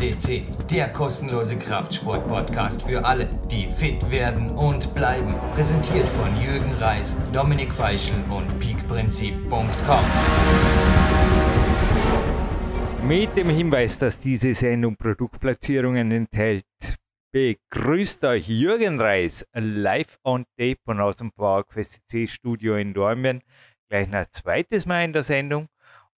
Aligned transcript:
CC, 0.00 0.44
der 0.70 0.88
kostenlose 0.88 1.58
Kraftsport-Podcast 1.58 2.84
für 2.84 3.04
alle, 3.04 3.28
die 3.50 3.66
fit 3.66 4.10
werden 4.10 4.48
und 4.48 4.94
bleiben. 4.94 5.34
Präsentiert 5.52 6.08
von 6.08 6.34
Jürgen 6.40 6.72
Reis, 6.80 7.18
Dominik 7.34 7.70
Feischl 7.70 8.14
und 8.30 8.58
peakprinzip.com. 8.60 10.04
Mit 13.06 13.36
dem 13.36 13.50
Hinweis, 13.50 13.98
dass 13.98 14.18
diese 14.18 14.54
Sendung 14.54 14.96
Produktplatzierungen 14.96 16.10
enthält, 16.12 16.64
begrüßt 17.32 18.24
euch 18.24 18.48
Jürgen 18.48 18.98
Reis 18.98 19.46
live 19.52 20.18
on 20.24 20.46
tape 20.56 20.80
und 20.86 20.98
aus 21.00 21.18
dem 21.18 21.30
PowerQuest 21.30 22.00
CC 22.06 22.26
Studio 22.26 22.76
in 22.76 22.94
Dormien. 22.94 23.42
Gleich 23.90 24.10
ein 24.10 24.26
zweites 24.30 24.86
Mal 24.86 25.04
in 25.04 25.12
der 25.12 25.24
Sendung. 25.24 25.68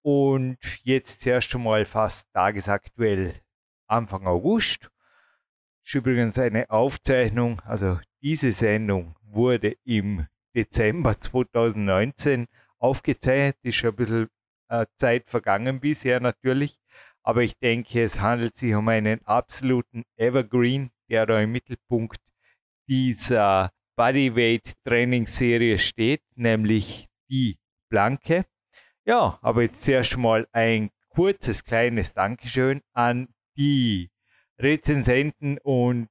Und 0.02 0.58
jetzt 0.82 1.22
zuerst 1.22 1.48
schon 1.48 1.62
mal 1.62 1.86
fast 1.86 2.26
tagesaktuell 2.34 3.40
Anfang 3.90 4.26
August. 4.26 4.90
Ist 5.84 5.94
übrigens 5.94 6.38
eine 6.38 6.70
Aufzeichnung, 6.70 7.60
also 7.62 7.98
diese 8.22 8.52
Sendung 8.52 9.16
wurde 9.22 9.76
im 9.84 10.26
Dezember 10.54 11.16
2019 11.16 12.46
aufgezeichnet. 12.78 13.56
Ist 13.62 13.76
schon 13.76 13.90
ein 13.90 13.96
bisschen 13.96 14.28
äh, 14.68 14.86
Zeit 14.96 15.28
vergangen 15.28 15.80
bisher 15.80 16.20
natürlich. 16.20 16.78
Aber 17.22 17.42
ich 17.42 17.58
denke, 17.58 18.02
es 18.02 18.20
handelt 18.20 18.56
sich 18.56 18.74
um 18.74 18.88
einen 18.88 19.24
absoluten 19.24 20.04
Evergreen, 20.16 20.90
der 21.08 21.26
da 21.26 21.40
im 21.40 21.52
Mittelpunkt 21.52 22.20
dieser 22.88 23.72
Bodyweight 23.96 24.72
Trainingsserie 24.84 25.78
steht, 25.78 26.22
nämlich 26.34 27.08
die 27.28 27.58
Blanke. 27.90 28.46
Ja, 29.04 29.38
aber 29.42 29.62
jetzt 29.62 29.82
zuerst 29.82 30.16
mal 30.16 30.48
ein 30.52 30.90
kurzes, 31.10 31.64
kleines 31.64 32.14
Dankeschön 32.14 32.80
an 32.92 33.28
die 33.60 34.10
Rezensenten 34.58 35.58
und 35.58 36.08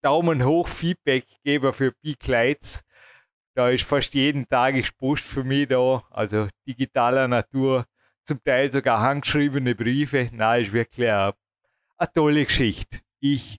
Daumen 0.00 0.46
hoch 0.46 0.66
Feedbackgeber 0.66 1.74
für 1.74 1.92
B-Kleids. 1.92 2.84
Da 3.54 3.68
ist 3.68 3.84
fast 3.84 4.14
jeden 4.14 4.48
Tag 4.48 4.74
Post 4.96 5.24
für 5.24 5.44
mich 5.44 5.68
da, 5.68 6.02
also 6.10 6.48
digitaler 6.66 7.28
Natur, 7.28 7.86
zum 8.24 8.42
Teil 8.42 8.72
sogar 8.72 9.00
handgeschriebene 9.00 9.74
Briefe. 9.74 10.30
Na, 10.32 10.56
ist 10.56 10.72
wirklich 10.72 11.10
eine, 11.10 11.34
eine 11.98 12.12
tolle 12.14 12.46
Geschichte. 12.46 13.00
Ich 13.20 13.58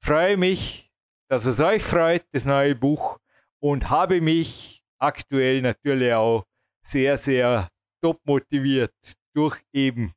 freue 0.00 0.36
mich, 0.36 0.92
dass 1.28 1.46
es 1.46 1.60
euch 1.60 1.82
freut, 1.82 2.24
das 2.30 2.44
neue 2.44 2.76
Buch, 2.76 3.18
und 3.58 3.90
habe 3.90 4.20
mich 4.20 4.84
aktuell 4.98 5.60
natürlich 5.60 6.12
auch 6.12 6.46
sehr, 6.82 7.18
sehr 7.18 7.68
top 8.00 8.20
motiviert 8.24 8.94
durch 9.34 9.60
eben 9.72 10.12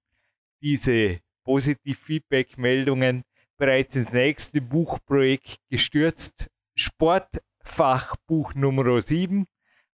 diese 0.61 1.19
Positiv-Feedback-Meldungen 1.43 3.23
bereits 3.57 3.95
ins 3.95 4.13
nächste 4.13 4.61
Buchprojekt 4.61 5.57
gestürzt. 5.69 6.47
Sportfachbuch 6.75 8.55
Nummer 8.55 9.01
7 9.01 9.45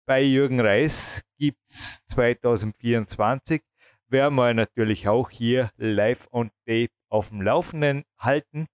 bei 0.06 0.22
Jürgen 0.22 0.60
Reis 0.60 1.24
gibt 1.36 1.66
es 1.68 2.04
2024. 2.06 3.62
Werden 4.08 4.36
wir 4.36 4.54
natürlich 4.54 5.08
auch 5.08 5.30
hier 5.30 5.72
live 5.76 6.28
on 6.30 6.50
tape 6.64 6.92
auf 7.08 7.30
dem 7.30 7.42
Laufenden 7.42 8.04
halten. 8.18 8.66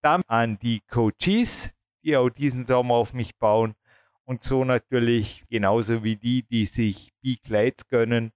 Dann 0.00 0.22
an 0.26 0.58
die 0.58 0.80
Coaches, 0.88 1.74
die 2.02 2.16
auch 2.16 2.30
diesen 2.30 2.64
Sommer 2.64 2.94
auf 2.94 3.12
mich 3.12 3.36
bauen 3.36 3.74
und 4.24 4.40
so 4.40 4.64
natürlich 4.64 5.44
genauso 5.50 6.02
wie 6.02 6.16
die, 6.16 6.42
die 6.44 6.66
sich 6.66 7.12
Big 7.20 7.46
Lights 7.48 7.88
gönnen, 7.88 8.32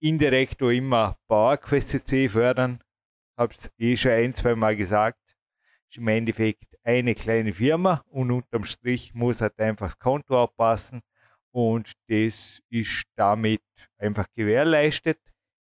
indirekt 0.00 0.62
auch 0.62 0.70
immer 0.70 1.18
PowerQuest 1.26 2.06
CC 2.06 2.28
fördern. 2.28 2.80
Hab's 3.38 3.70
eh 3.78 3.96
schon 3.96 4.10
ein, 4.10 4.34
zwei 4.34 4.56
Mal 4.56 4.76
gesagt. 4.76 5.20
Ist 5.88 5.98
im 5.98 6.08
Endeffekt 6.08 6.76
eine 6.82 7.14
kleine 7.14 7.52
Firma 7.52 8.02
und 8.10 8.32
unterm 8.32 8.64
Strich 8.64 9.14
muss 9.14 9.40
halt 9.40 9.58
einfach 9.60 9.86
das 9.86 9.98
Konto 9.98 10.42
abpassen 10.42 11.00
und 11.52 11.92
das 12.08 12.60
ist 12.68 13.04
damit 13.14 13.62
einfach 13.96 14.26
gewährleistet. 14.34 15.20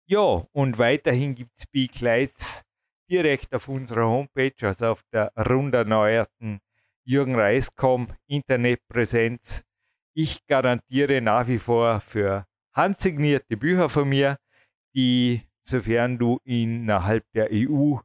Ja, 0.07 0.47
und 0.53 0.77
weiterhin 0.77 1.35
gibt 1.35 1.51
es 1.57 1.67
Big 1.67 1.99
Lights 1.99 2.63
direkt 3.09 3.53
auf 3.53 3.67
unserer 3.67 4.07
Homepage, 4.07 4.55
also 4.61 4.87
auf 4.87 5.03
der 5.11 5.33
rund 5.35 5.75
erneuerten 5.75 6.59
Jürgen 7.03 7.35
Reiskom 7.35 8.07
Internetpräsenz. 8.27 9.65
Ich 10.13 10.45
garantiere 10.47 11.21
nach 11.21 11.47
wie 11.49 11.59
vor 11.59 11.99
für 11.99 12.47
handsignierte 12.73 13.57
Bücher 13.57 13.89
von 13.89 14.07
mir, 14.07 14.37
die, 14.95 15.43
sofern 15.67 16.17
du 16.17 16.39
innerhalb 16.43 17.25
der 17.33 17.49
EU 17.51 17.97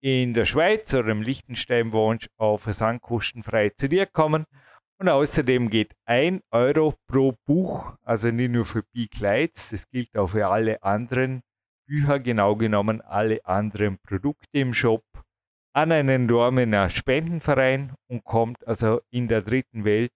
in 0.00 0.34
der 0.34 0.44
Schweiz 0.44 0.92
oder 0.94 1.08
im 1.08 1.22
Liechtenstein 1.22 1.92
wohnst, 1.92 2.28
auf 2.36 2.62
versandkostenfrei 2.62 3.70
zu 3.70 3.88
dir 3.88 4.06
kommen. 4.06 4.46
Und 4.98 5.08
außerdem 5.08 5.68
geht 5.68 5.94
ein 6.06 6.40
Euro 6.50 6.94
pro 7.06 7.34
Buch, 7.44 7.94
also 8.02 8.30
nicht 8.30 8.50
nur 8.50 8.64
für 8.64 8.82
Big 8.94 9.18
Lights, 9.20 9.70
das 9.70 9.88
gilt 9.90 10.16
auch 10.16 10.28
für 10.28 10.46
alle 10.46 10.82
anderen 10.82 11.42
Bücher, 11.86 12.18
genau 12.18 12.56
genommen 12.56 13.00
alle 13.02 13.44
anderen 13.44 13.98
Produkte 13.98 14.58
im 14.58 14.72
Shop, 14.72 15.04
an 15.74 15.92
einen 15.92 16.28
Dormener 16.28 16.88
Spendenverein 16.88 17.94
und 18.08 18.24
kommt 18.24 18.66
also 18.66 19.02
in 19.10 19.28
der 19.28 19.42
dritten 19.42 19.84
Welt 19.84 20.12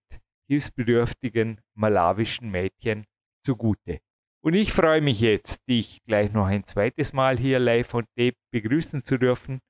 hilfsbedürftigen 0.48 1.60
malawischen 1.74 2.50
Mädchen 2.50 3.04
zugute. 3.44 4.00
Und 4.42 4.54
ich 4.54 4.72
freue 4.72 5.02
mich 5.02 5.20
jetzt, 5.20 5.68
dich 5.68 6.02
gleich 6.06 6.32
noch 6.32 6.46
ein 6.46 6.64
zweites 6.64 7.12
Mal 7.12 7.38
hier 7.38 7.58
live 7.58 7.92
und 7.92 8.06
tape 8.16 8.36
begrüßen 8.50 9.02
zu 9.02 9.18
dürfen 9.18 9.60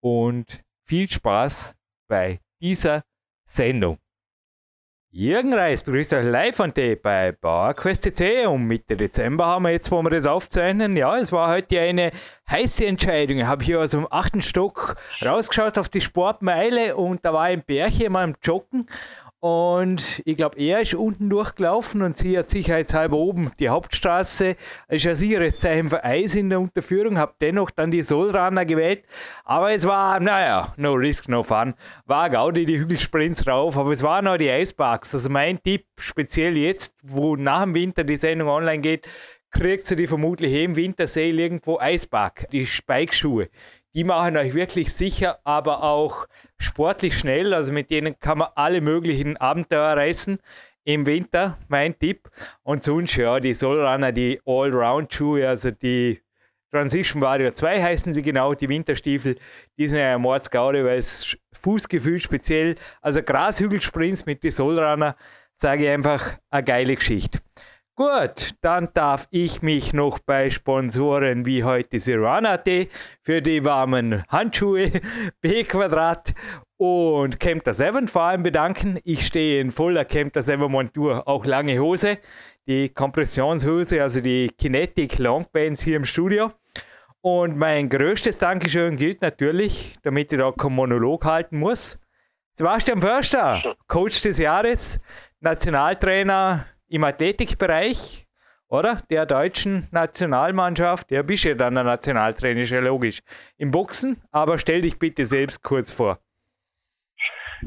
und 0.00 0.64
viel 0.84 1.08
Spaß 1.08 1.76
bei 2.08 2.40
dieser 2.60 3.04
Sendung. 3.44 3.98
Jürgen 5.12 5.54
Reis 5.54 5.84
begrüßt 5.84 6.12
euch 6.12 6.24
live 6.24 6.58
und 6.58 6.74
tape 6.74 6.96
bei 6.96 7.32
PowerQuest 7.32 8.20
und 8.48 8.66
Mitte 8.66 8.96
Dezember 8.96 9.46
haben 9.46 9.62
wir 9.62 9.70
jetzt, 9.70 9.90
wo 9.92 10.02
wir 10.02 10.10
das 10.10 10.26
aufzeichnen. 10.26 10.96
Ja, 10.96 11.16
es 11.16 11.30
war 11.30 11.48
heute 11.48 11.80
eine 11.80 12.10
heiße 12.50 12.84
Entscheidung. 12.84 13.38
Ich 13.38 13.46
habe 13.46 13.64
hier 13.64 13.80
aus 13.80 13.92
dem 13.92 14.06
achten 14.10 14.42
Stock 14.42 14.96
rausgeschaut 15.24 15.78
auf 15.78 15.88
die 15.88 16.00
Sportmeile 16.00 16.96
und 16.96 17.24
da 17.24 17.32
war 17.32 17.44
ein 17.44 17.62
Bärchen 17.62 18.12
mal 18.12 18.24
im 18.24 18.34
Joggen 18.42 18.88
und 19.46 20.22
ich 20.24 20.36
glaube, 20.36 20.58
er 20.58 20.80
ist 20.80 20.94
unten 20.94 21.30
durchgelaufen 21.30 22.02
und 22.02 22.16
sie 22.16 22.36
hat 22.36 22.50
sicherheitshalber 22.50 23.16
oben 23.16 23.52
die 23.60 23.68
Hauptstraße. 23.68 24.56
Das 24.88 24.96
ist 24.96 25.06
ein 25.06 25.14
sicheres 25.14 25.60
Zeichen 25.60 25.88
für 25.88 26.02
Eis 26.02 26.34
in 26.34 26.50
der 26.50 26.58
Unterführung. 26.58 27.16
Habe 27.16 27.34
dennoch 27.40 27.70
dann 27.70 27.92
die 27.92 28.02
Solrunner 28.02 28.64
gewählt. 28.64 29.04
Aber 29.44 29.70
es 29.70 29.86
war, 29.86 30.18
naja, 30.18 30.74
no 30.76 30.94
risk, 30.94 31.28
no 31.28 31.44
fun. 31.44 31.74
War 32.06 32.28
Gaudi 32.28 32.66
die 32.66 32.76
Hügelsprints 32.76 33.46
rauf, 33.46 33.76
aber 33.76 33.92
es 33.92 34.02
waren 34.02 34.24
noch 34.24 34.36
die 34.36 34.50
Eisbugs. 34.50 35.14
Also 35.14 35.30
mein 35.30 35.62
Tipp, 35.62 35.84
speziell 35.96 36.56
jetzt, 36.56 36.96
wo 37.04 37.36
nach 37.36 37.62
dem 37.62 37.74
Winter 37.76 38.02
die 38.02 38.16
Sendung 38.16 38.48
online 38.48 38.80
geht, 38.80 39.06
kriegt 39.52 39.86
sie 39.86 39.96
die 39.96 40.06
vermutlich 40.06 40.52
im 40.52 40.76
Wintersee 40.76 41.30
irgendwo 41.30 41.78
Eisbug, 41.78 42.50
die 42.50 42.66
Spikeschuhe. 42.66 43.48
Die 43.96 44.04
machen 44.04 44.36
euch 44.36 44.52
wirklich 44.52 44.92
sicher, 44.92 45.38
aber 45.44 45.82
auch 45.82 46.26
sportlich 46.58 47.16
schnell. 47.16 47.54
Also 47.54 47.72
mit 47.72 47.90
denen 47.90 48.20
kann 48.20 48.36
man 48.36 48.48
alle 48.54 48.82
möglichen 48.82 49.38
Abenteuer 49.38 49.96
reißen 49.96 50.38
im 50.84 51.06
Winter, 51.06 51.56
mein 51.68 51.98
Tipp. 51.98 52.28
Und 52.62 52.84
sonst, 52.84 53.16
ja, 53.16 53.40
die 53.40 53.54
Solrunner, 53.54 54.12
die 54.12 54.38
Allround-Schuhe, 54.44 55.48
also 55.48 55.70
die 55.70 56.20
Transition 56.70 57.22
Warrior 57.22 57.54
2 57.54 57.82
heißen 57.82 58.12
sie 58.12 58.20
genau, 58.20 58.52
die 58.52 58.68
Winterstiefel, 58.68 59.38
die 59.78 59.88
sind 59.88 60.00
ja 60.00 60.18
Mordsgaude, 60.18 60.84
weil 60.84 60.98
es 60.98 61.34
Fußgefühl 61.62 62.18
speziell, 62.18 62.76
also 63.00 63.22
Grashügelsprints 63.22 64.26
mit 64.26 64.42
die 64.42 64.50
Solrunner, 64.50 65.16
sage 65.54 65.84
ich 65.84 65.90
einfach, 65.90 66.36
eine 66.50 66.64
geile 66.64 66.96
Geschichte. 66.96 67.38
Gut, 67.98 68.50
dann 68.60 68.90
darf 68.92 69.26
ich 69.30 69.62
mich 69.62 69.94
noch 69.94 70.18
bei 70.18 70.50
Sponsoren 70.50 71.46
wie 71.46 71.64
heute 71.64 71.98
Sirana.at 71.98 72.68
für 73.22 73.40
die 73.40 73.64
warmen 73.64 74.22
Handschuhe, 74.28 75.00
B 75.40 75.64
Quadrat 75.64 76.34
und 76.76 77.40
Camper 77.40 77.72
7 77.72 78.06
vor 78.06 78.24
allem 78.24 78.42
bedanken. 78.42 79.00
Ich 79.04 79.24
stehe 79.24 79.62
in 79.62 79.70
voller 79.70 80.04
Camper 80.04 80.42
7 80.42 80.70
Montur, 80.70 81.26
auch 81.26 81.46
lange 81.46 81.78
Hose, 81.78 82.18
die 82.66 82.90
Kompressionshose, 82.90 84.02
also 84.02 84.20
die 84.20 84.50
Kinetic 84.58 85.16
Longbands 85.16 85.80
hier 85.80 85.96
im 85.96 86.04
Studio. 86.04 86.52
Und 87.22 87.56
mein 87.56 87.88
größtes 87.88 88.36
Dankeschön 88.36 88.96
gilt 88.96 89.22
natürlich, 89.22 89.96
damit 90.02 90.34
ich 90.34 90.38
da 90.38 90.52
keinen 90.52 90.74
Monolog 90.74 91.24
halten 91.24 91.58
muss. 91.58 91.98
Sebastian 92.52 93.00
Förster, 93.00 93.74
Coach 93.88 94.20
des 94.20 94.36
Jahres, 94.36 95.00
Nationaltrainer 95.40 96.66
im 96.88 97.04
Athletikbereich, 97.04 98.26
oder? 98.68 99.02
Der 99.10 99.26
deutschen 99.26 99.88
Nationalmannschaft. 99.92 101.10
Ja, 101.10 101.22
bist 101.22 101.44
ja 101.44 101.54
dann 101.54 101.74
der 101.74 101.84
Nationaltrainer, 101.84 102.60
ist 102.60 102.70
ja 102.70 102.80
logisch. 102.80 103.20
Im 103.58 103.70
Boxen, 103.70 104.22
aber 104.32 104.58
stell 104.58 104.80
dich 104.80 104.98
bitte 104.98 105.26
selbst 105.26 105.62
kurz 105.62 105.92
vor. 105.92 106.18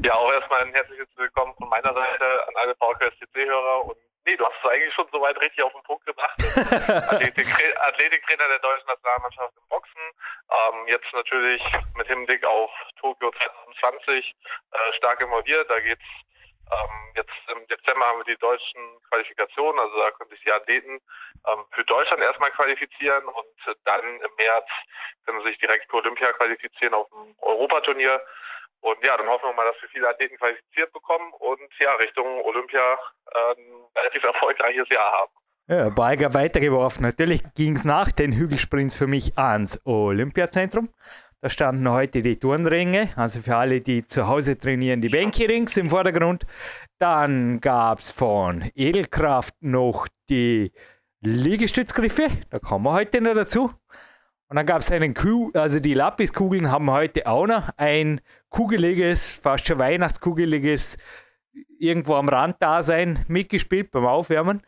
Ja, 0.02 0.14
auch 0.14 0.32
erstmal 0.32 0.62
ein 0.62 0.72
herzliches 0.72 1.08
Willkommen 1.16 1.54
von 1.56 1.68
meiner 1.68 1.92
Seite 1.92 2.24
an 2.48 2.54
alle 2.56 2.74
VKSCC-Hörer 2.76 3.84
und 3.86 3.96
Nee, 4.26 4.36
du 4.36 4.44
hast 4.44 4.54
es 4.62 4.70
eigentlich 4.70 4.94
schon 4.94 5.08
soweit 5.10 5.40
richtig 5.40 5.64
auf 5.64 5.72
den 5.72 5.82
Punkt 5.82 6.04
gebracht. 6.04 6.36
Athletiktrainer 6.38 7.82
Athletik 7.82 8.22
der 8.28 8.58
deutschen 8.58 8.86
Nationalmannschaft 8.86 9.54
im 9.56 9.68
Boxen. 9.68 10.00
Ähm, 10.50 10.88
jetzt 10.88 11.12
natürlich 11.12 11.62
mit 11.96 12.06
Hinblick 12.06 12.44
auf 12.44 12.70
Tokio 13.00 13.30
2020 13.30 14.34
äh, 14.72 14.92
stark 14.98 15.20
involviert. 15.20 15.70
Da 15.70 15.80
geht's 15.80 16.04
ähm, 16.70 17.12
jetzt 17.16 17.36
im 17.52 17.66
Dezember 17.66 18.06
haben 18.06 18.18
wir 18.18 18.24
die 18.24 18.40
deutschen 18.40 18.80
Qualifikationen, 19.10 19.78
also 19.80 19.96
da 19.96 20.10
können 20.12 20.30
sich 20.30 20.42
die 20.44 20.52
Athleten 20.52 21.00
ähm, 21.46 21.64
für 21.72 21.84
Deutschland 21.84 22.22
erstmal 22.22 22.50
qualifizieren 22.52 23.24
und 23.24 23.76
dann 23.84 24.04
im 24.04 24.34
März 24.36 24.68
können 25.24 25.40
sie 25.42 25.50
sich 25.50 25.58
direkt 25.58 25.90
für 25.90 25.98
Olympia 25.98 26.32
qualifizieren 26.32 26.94
auf 26.94 27.08
dem 27.10 27.34
Europaturnier. 27.40 28.20
Und 28.80 29.04
ja, 29.04 29.16
dann 29.16 29.28
hoffen 29.28 29.50
wir 29.50 29.52
mal, 29.52 29.66
dass 29.66 29.80
wir 29.82 29.90
viele 29.90 30.08
Athleten 30.08 30.38
qualifiziert 30.38 30.92
bekommen 30.92 31.32
und 31.34 31.70
ja, 31.78 31.92
Richtung 31.96 32.26
Olympia 32.44 32.94
äh, 32.94 33.54
ein 33.58 33.84
relativ 33.96 34.22
erfolgreiches 34.24 34.88
Jahr 34.88 35.12
haben. 35.12 35.32
Ja, 35.68 35.88
Beiger 35.90 36.34
weitergeworfen. 36.34 37.02
Natürlich 37.02 37.42
ging 37.54 37.76
es 37.76 37.84
nach 37.84 38.10
den 38.10 38.32
Hügelsprints 38.32 38.96
für 38.96 39.06
mich 39.06 39.38
ans 39.38 39.80
Olympiazentrum. 39.84 40.92
Da 41.42 41.48
standen 41.48 41.88
heute 41.88 42.20
die 42.20 42.36
Turnringe, 42.36 43.08
also 43.16 43.40
für 43.40 43.56
alle, 43.56 43.80
die 43.80 44.04
zu 44.04 44.28
Hause 44.28 44.58
trainieren, 44.58 45.00
die 45.00 45.08
Bänke 45.08 45.48
rings 45.48 45.74
im 45.78 45.88
Vordergrund. 45.88 46.44
Dann 46.98 47.60
gab 47.60 48.00
es 48.00 48.10
von 48.10 48.70
Edelkraft 48.74 49.54
noch 49.62 50.06
die 50.28 50.70
Liegestützgriffe, 51.22 52.28
da 52.50 52.58
kommen 52.58 52.84
wir 52.84 52.92
heute 52.92 53.22
noch 53.22 53.32
dazu. 53.32 53.72
Und 54.48 54.56
dann 54.56 54.66
gab 54.66 54.82
es 54.82 54.92
einen 54.92 55.14
Kuh, 55.14 55.50
also 55.54 55.80
die 55.80 55.94
Lapiskugeln 55.94 56.70
haben 56.70 56.90
heute 56.90 57.26
auch 57.26 57.46
noch 57.46 57.70
ein 57.78 58.20
kugeliges, 58.50 59.32
fast 59.32 59.66
schon 59.66 59.78
weihnachtskugeliges, 59.78 60.98
irgendwo 61.78 62.16
am 62.16 62.28
Rand 62.28 62.56
da 62.60 62.82
sein, 62.82 63.24
mitgespielt 63.28 63.90
beim 63.92 64.04
Aufwärmen. 64.04 64.60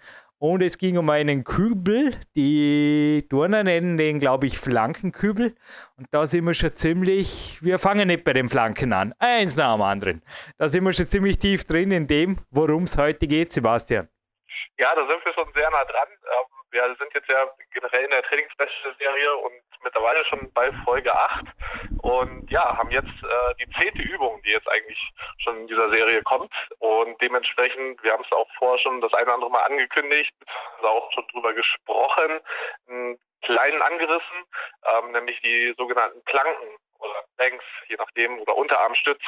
Und 0.42 0.60
es 0.60 0.76
ging 0.76 0.98
um 0.98 1.08
einen 1.08 1.44
Kübel. 1.44 2.10
Die 2.34 3.24
Turner 3.30 3.62
nennen 3.62 3.96
den, 3.96 4.18
glaube 4.18 4.48
ich, 4.48 4.58
Flankenkübel. 4.58 5.54
Und 5.96 6.08
da 6.10 6.26
sind 6.26 6.44
wir 6.44 6.52
schon 6.52 6.74
ziemlich, 6.74 7.60
wir 7.62 7.78
fangen 7.78 8.08
nicht 8.08 8.24
bei 8.24 8.32
den 8.32 8.48
Flanken 8.48 8.92
an. 8.92 9.14
Eins 9.20 9.56
nach 9.56 9.76
dem 9.76 9.82
anderen. 9.82 10.22
Da 10.58 10.66
sind 10.66 10.82
wir 10.82 10.92
schon 10.94 11.06
ziemlich 11.06 11.38
tief 11.38 11.64
drin 11.64 11.92
in 11.92 12.08
dem, 12.08 12.38
worum 12.50 12.82
es 12.90 12.98
heute 12.98 13.28
geht, 13.28 13.52
Sebastian. 13.52 14.08
Ja, 14.78 14.92
da 14.96 15.06
sind 15.06 15.24
wir 15.24 15.32
schon 15.32 15.46
sehr 15.54 15.70
nah 15.70 15.84
dran. 15.84 16.08
Ähm, 16.10 16.52
wir 16.72 16.96
sind 16.98 17.14
jetzt 17.14 17.28
ja 17.28 17.46
generell 17.72 18.04
in 18.04 18.10
der 18.10 18.22
Trainingsserie 18.24 19.36
und 19.44 19.52
mittlerweile 19.84 20.24
schon 20.24 20.50
bei 20.54 20.72
Folge 20.84 21.14
8 21.14 21.44
und 22.02 22.50
ja, 22.50 22.76
haben 22.76 22.90
jetzt 22.90 23.06
äh, 23.06 23.54
die 23.60 23.70
zehnte 23.78 24.02
Übung, 24.02 24.21
die 24.52 24.56
jetzt 24.56 24.68
eigentlich 24.68 25.10
schon 25.38 25.60
in 25.62 25.66
dieser 25.66 25.90
Serie 25.90 26.22
kommt. 26.22 26.52
Und 26.78 27.20
dementsprechend, 27.20 28.02
wir 28.02 28.12
haben 28.12 28.24
es 28.24 28.32
auch 28.32 28.48
vorher 28.58 28.78
schon 28.78 29.00
das 29.00 29.12
eine 29.14 29.24
oder 29.24 29.34
andere 29.34 29.50
Mal 29.50 29.64
angekündigt, 29.64 30.32
auch 30.82 31.10
schon 31.12 31.26
drüber 31.32 31.54
gesprochen, 31.54 32.40
einen 32.88 33.18
kleinen 33.42 33.82
angerissen, 33.82 34.44
ähm, 34.84 35.12
nämlich 35.12 35.40
die 35.40 35.74
sogenannten 35.76 36.22
Planken 36.24 36.68
Banks, 37.42 37.64
je 37.88 37.96
nachdem, 37.96 38.38
oder 38.38 38.56
Unterarmstütz, 38.56 39.22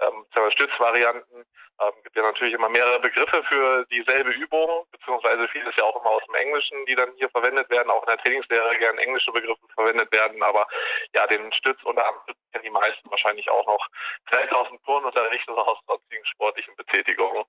ähm, 0.00 0.24
Stützvarianten. 0.52 1.46
Ähm, 1.80 1.92
gibt 2.04 2.14
ja 2.14 2.22
natürlich 2.22 2.54
immer 2.54 2.68
mehrere 2.68 3.00
Begriffe 3.00 3.42
für 3.48 3.84
dieselbe 3.90 4.30
Übung, 4.30 4.86
beziehungsweise 4.92 5.48
vieles 5.48 5.74
ja 5.76 5.84
auch 5.84 6.00
immer 6.00 6.10
aus 6.10 6.22
dem 6.26 6.34
Englischen, 6.34 6.86
die 6.86 6.94
dann 6.94 7.10
hier 7.16 7.28
verwendet 7.30 7.68
werden, 7.70 7.90
auch 7.90 8.02
in 8.02 8.10
der 8.14 8.18
Trainingslehre 8.18 8.78
gerne 8.78 9.00
englische 9.00 9.32
Begriffe 9.32 9.66
verwendet 9.74 10.12
werden, 10.12 10.40
aber 10.42 10.66
ja, 11.14 11.26
den 11.26 11.52
Stütz 11.52 11.82
Unterarmstütz 11.82 12.36
kennen 12.52 12.64
die 12.64 12.70
meisten 12.70 13.10
wahrscheinlich 13.10 13.50
auch 13.50 13.66
noch, 13.66 13.88
vielleicht 14.28 14.52
aus 14.52 14.68
dem 14.68 14.80
Turnunterricht 14.84 15.48
oder 15.48 15.66
aus 15.66 15.78
sonstigen 15.86 16.24
sportlichen 16.26 16.76
Betätigungen. 16.76 17.44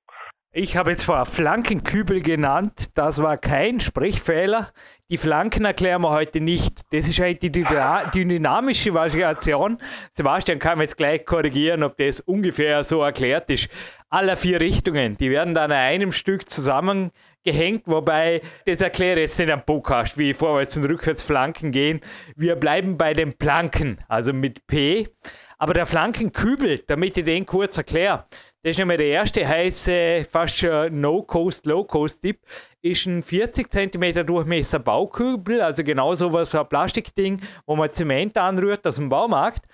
Ich 0.58 0.78
habe 0.78 0.92
jetzt 0.92 1.04
vorher 1.04 1.26
Flankenkübel 1.26 2.22
genannt. 2.22 2.98
Das 2.98 3.22
war 3.22 3.38
kein 3.38 3.82
Sprechfehler. 3.82 4.72
Die 5.12 5.18
Flanken 5.18 5.66
erklären 5.66 6.02
wir 6.02 6.10
heute 6.10 6.42
nicht. 6.42 6.82
Das 6.92 7.08
ist 7.08 7.20
halt 7.20 7.44
die, 7.44 7.52
dynamische 7.52 8.92
Variation. 8.96 9.78
Sebastian 10.14 10.58
kann 10.58 10.82
jetzt 10.82 10.98
gleich 10.98 11.28
korrigieren, 11.28 11.84
ob 11.84 11.96
das 11.98 12.22
ungefähr 12.22 12.84
so 12.84 13.04
erklärt 13.04 13.52
ist. 13.52 13.70
Alle 14.10 14.36
vier 14.36 14.60
Richtungen, 14.60 15.16
die 15.16 15.30
werden 15.30 15.54
dann 15.54 15.72
an 15.72 15.78
einem 15.78 16.12
Stück 16.12 16.50
zusammengehängt, 16.50 17.84
wobei 17.86 18.42
das 18.66 18.82
erkläre 18.82 19.20
ich 19.20 19.30
jetzt 19.30 19.38
nicht 19.38 19.52
am 19.52 19.64
Podcast, 19.64 20.18
wie 20.18 20.34
vorwärts 20.34 20.76
und 20.76 20.86
rückwärts 20.86 21.22
Flanken 21.22 21.70
gehen. 21.70 22.02
Wir 22.36 22.56
bleiben 22.56 22.98
bei 22.98 23.14
den 23.14 23.34
Planken, 23.34 24.00
also 24.08 24.34
mit 24.34 24.66
P. 24.66 25.08
Aber 25.60 25.76
der 25.76 25.86
Flankenkübel, 25.86 26.84
damit 26.88 27.16
ich 27.16 27.26
den 27.26 27.46
kurz 27.46 27.78
erkläre, 27.78 28.26
das 28.66 28.72
ist 28.72 28.78
nämlich 28.80 28.98
der 28.98 29.10
erste 29.10 29.48
heiße, 29.48 30.26
fast 30.28 30.58
schon 30.58 31.00
No-Coast, 31.00 31.68
Low-Coast-Tipp. 31.68 32.40
Ist 32.82 33.06
ein 33.06 33.22
40 33.22 33.72
cm 33.72 34.26
Durchmesser 34.26 34.80
Baukübel, 34.80 35.62
also 35.62 35.84
genauso 35.84 36.34
was 36.34 36.56
ein 36.56 36.68
Plastikding, 36.68 37.42
wo 37.68 37.76
man 37.76 37.94
Zement 37.94 38.36
anrührt 38.36 38.88
aus 38.88 38.96
dem 38.96 39.08
Baumarkt. 39.08 39.68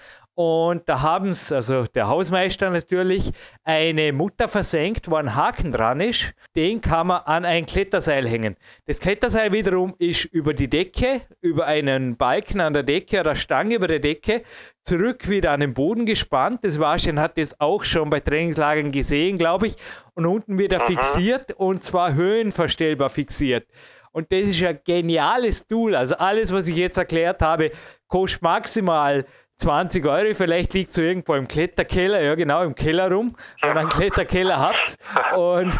Und 0.43 0.89
da 0.89 1.01
haben 1.01 1.29
es, 1.29 1.51
also 1.51 1.83
der 1.83 2.07
Hausmeister 2.07 2.71
natürlich, 2.71 3.31
eine 3.63 4.11
Mutter 4.11 4.47
versenkt, 4.47 5.11
wo 5.11 5.15
ein 5.15 5.35
Haken 5.35 5.71
dran 5.71 6.01
ist. 6.01 6.33
Den 6.55 6.81
kann 6.81 7.05
man 7.05 7.21
an 7.25 7.45
ein 7.45 7.67
Kletterseil 7.67 8.27
hängen. 8.27 8.55
Das 8.87 8.99
Kletterseil 8.99 9.53
wiederum 9.53 9.93
ist 9.99 10.25
über 10.25 10.55
die 10.55 10.67
Decke, 10.67 11.21
über 11.41 11.67
einen 11.67 12.17
Balken 12.17 12.59
an 12.59 12.73
der 12.73 12.81
Decke 12.81 13.19
oder 13.19 13.35
Stange 13.35 13.75
über 13.75 13.87
der 13.87 13.99
Decke, 13.99 14.41
zurück 14.81 15.29
wieder 15.29 15.51
an 15.51 15.59
den 15.59 15.75
Boden 15.75 16.07
gespannt. 16.07 16.61
Das 16.63 16.79
Waschen 16.79 17.19
hat 17.19 17.37
das 17.37 17.61
auch 17.61 17.83
schon 17.83 18.09
bei 18.09 18.19
Trainingslagern 18.19 18.91
gesehen, 18.91 19.37
glaube 19.37 19.67
ich. 19.67 19.75
Und 20.15 20.25
unten 20.25 20.57
wieder 20.57 20.77
Aha. 20.77 20.87
fixiert 20.87 21.53
und 21.53 21.83
zwar 21.83 22.15
höhenverstellbar 22.15 23.11
fixiert. 23.11 23.67
Und 24.11 24.31
das 24.31 24.47
ist 24.47 24.63
ein 24.63 24.79
geniales 24.83 25.67
Tool. 25.67 25.95
Also 25.95 26.15
alles, 26.15 26.51
was 26.51 26.67
ich 26.67 26.77
jetzt 26.77 26.97
erklärt 26.97 27.43
habe, 27.43 27.71
kostet 28.07 28.41
maximal 28.41 29.25
20 29.61 30.05
Euro, 30.05 30.33
vielleicht 30.33 30.73
liegt 30.73 30.91
so 30.91 31.01
irgendwo 31.01 31.35
im 31.35 31.47
Kletterkeller, 31.47 32.19
ja 32.21 32.33
genau, 32.35 32.63
im 32.63 32.73
Keller 32.73 33.11
rum, 33.11 33.35
wenn 33.61 33.69
man 33.69 33.77
einen 33.79 33.89
Kletterkeller 33.89 34.59
hat. 34.59 34.97
Und 35.37 35.77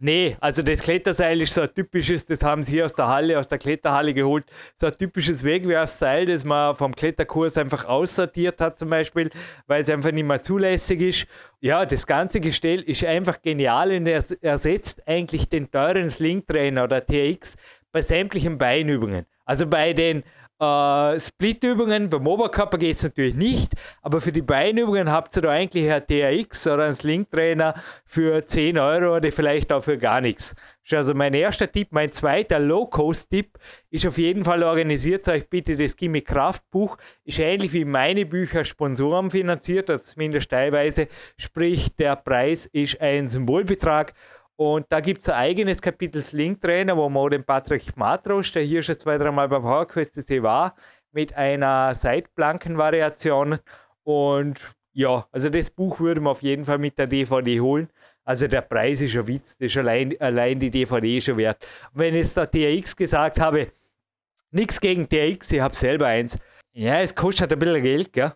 nee, 0.00 0.36
also 0.40 0.62
das 0.62 0.80
Kletterseil 0.80 1.40
ist 1.40 1.54
so 1.54 1.62
ein 1.62 1.72
typisches, 1.72 2.26
das 2.26 2.42
haben 2.42 2.64
sie 2.64 2.72
hier 2.72 2.84
aus 2.84 2.94
der 2.94 3.06
Halle, 3.06 3.38
aus 3.38 3.46
der 3.46 3.58
Kletterhalle 3.58 4.12
geholt, 4.12 4.44
so 4.74 4.88
ein 4.88 4.98
typisches 4.98 5.44
Wegwerfseil, 5.44 6.26
das 6.26 6.44
man 6.44 6.74
vom 6.74 6.96
Kletterkurs 6.96 7.56
einfach 7.56 7.84
aussortiert 7.84 8.60
hat 8.60 8.78
zum 8.78 8.90
Beispiel, 8.90 9.30
weil 9.68 9.84
es 9.84 9.90
einfach 9.90 10.10
nicht 10.10 10.26
mehr 10.26 10.42
zulässig 10.42 11.00
ist. 11.00 11.26
Ja, 11.60 11.86
das 11.86 12.08
ganze 12.08 12.40
Gestell 12.40 12.82
ist 12.82 13.04
einfach 13.04 13.40
genial 13.40 13.92
und 13.92 14.06
er 14.08 14.24
ersetzt 14.42 15.06
eigentlich 15.06 15.48
den 15.48 15.70
teuren 15.70 16.10
Slingtrainer 16.10 16.84
oder 16.84 17.06
TX 17.06 17.56
bei 17.92 18.00
sämtlichen 18.00 18.58
Beinübungen. 18.58 19.26
Also 19.44 19.64
bei 19.68 19.92
den 19.92 20.24
äh, 20.58 21.20
Split-Übungen 21.20 22.08
beim 22.08 22.26
Oberkörper 22.26 22.78
geht 22.78 22.96
es 22.96 23.02
natürlich 23.02 23.34
nicht, 23.34 23.72
aber 24.02 24.20
für 24.20 24.32
die 24.32 24.42
Beinübungen 24.42 25.10
habt 25.10 25.36
ihr 25.36 25.42
da 25.42 25.50
eigentlich 25.50 25.90
ein 25.90 26.06
TRX 26.06 26.66
oder 26.66 26.84
einen 26.84 26.92
Sling-Trainer 26.92 27.74
für 28.04 28.46
10 28.46 28.78
Euro 28.78 29.16
oder 29.16 29.30
vielleicht 29.32 29.72
auch 29.72 29.84
für 29.84 29.98
gar 29.98 30.20
nichts. 30.20 30.54
Das 30.88 30.92
ist 30.92 30.98
also 30.98 31.14
mein 31.14 31.34
erster 31.34 31.70
Tipp. 31.70 31.88
Mein 31.90 32.12
zweiter 32.12 32.60
Low-Cost-Tipp 32.60 33.58
ist 33.90 34.06
auf 34.06 34.18
jeden 34.18 34.44
Fall 34.44 34.62
organisiert 34.62 35.28
euch 35.28 35.48
bitte 35.50 35.76
das 35.76 35.96
Gimme 35.96 36.22
Kraft-Buch. 36.22 36.96
Ist 37.24 37.40
ähnlich 37.40 37.72
wie 37.72 37.84
meine 37.84 38.24
Bücher 38.24 38.64
Sponsoren 38.64 39.30
finanziert, 39.30 39.90
zumindest 40.04 40.50
teilweise. 40.50 41.08
Sprich, 41.38 41.96
der 41.96 42.14
Preis 42.14 42.66
ist 42.66 43.00
ein 43.00 43.28
Symbolbetrag 43.28 44.14
und 44.56 44.86
da 44.88 45.00
gibt 45.00 45.22
es 45.22 45.28
ein 45.28 45.34
eigenes 45.34 45.82
Kapitel 45.82 46.24
Slingtrainer, 46.24 46.96
wo 46.96 47.08
man 47.10 47.30
den 47.30 47.44
Patrick 47.44 47.96
Matros, 47.96 48.52
der 48.52 48.62
hier 48.62 48.82
schon 48.82 48.98
zwei, 48.98 49.18
dreimal 49.18 49.48
beim 49.48 49.62
PowerQuest 49.62 50.16
war, 50.42 50.74
mit 51.12 51.34
einer 51.34 51.94
Seitplankenvariation. 51.94 53.58
Und 54.02 54.74
ja, 54.94 55.26
also 55.30 55.50
das 55.50 55.68
Buch 55.68 56.00
würde 56.00 56.20
man 56.20 56.30
auf 56.30 56.42
jeden 56.42 56.64
Fall 56.64 56.78
mit 56.78 56.98
der 56.98 57.06
DVD 57.06 57.60
holen. 57.60 57.90
Also 58.24 58.48
der 58.48 58.62
Preis 58.62 59.00
ist 59.02 59.16
ein 59.16 59.28
Witz, 59.28 59.56
das 59.58 59.66
ist 59.66 59.76
allein, 59.76 60.18
allein 60.20 60.58
die 60.58 60.70
DVD 60.70 61.20
schon 61.20 61.36
wert. 61.36 61.64
Und 61.92 62.00
wenn 62.00 62.14
ich 62.14 62.22
jetzt 62.22 62.36
der 62.36 62.50
TRX 62.50 62.96
gesagt 62.96 63.38
habe, 63.38 63.72
nichts 64.50 64.80
gegen 64.80 65.08
TRX, 65.08 65.52
ich 65.52 65.60
habe 65.60 65.76
selber 65.76 66.06
eins. 66.06 66.38
Ja, 66.72 67.00
es 67.00 67.14
kostet 67.14 67.52
ein 67.52 67.58
bisschen 67.58 67.82
Geld, 67.82 68.12
gell? 68.12 68.32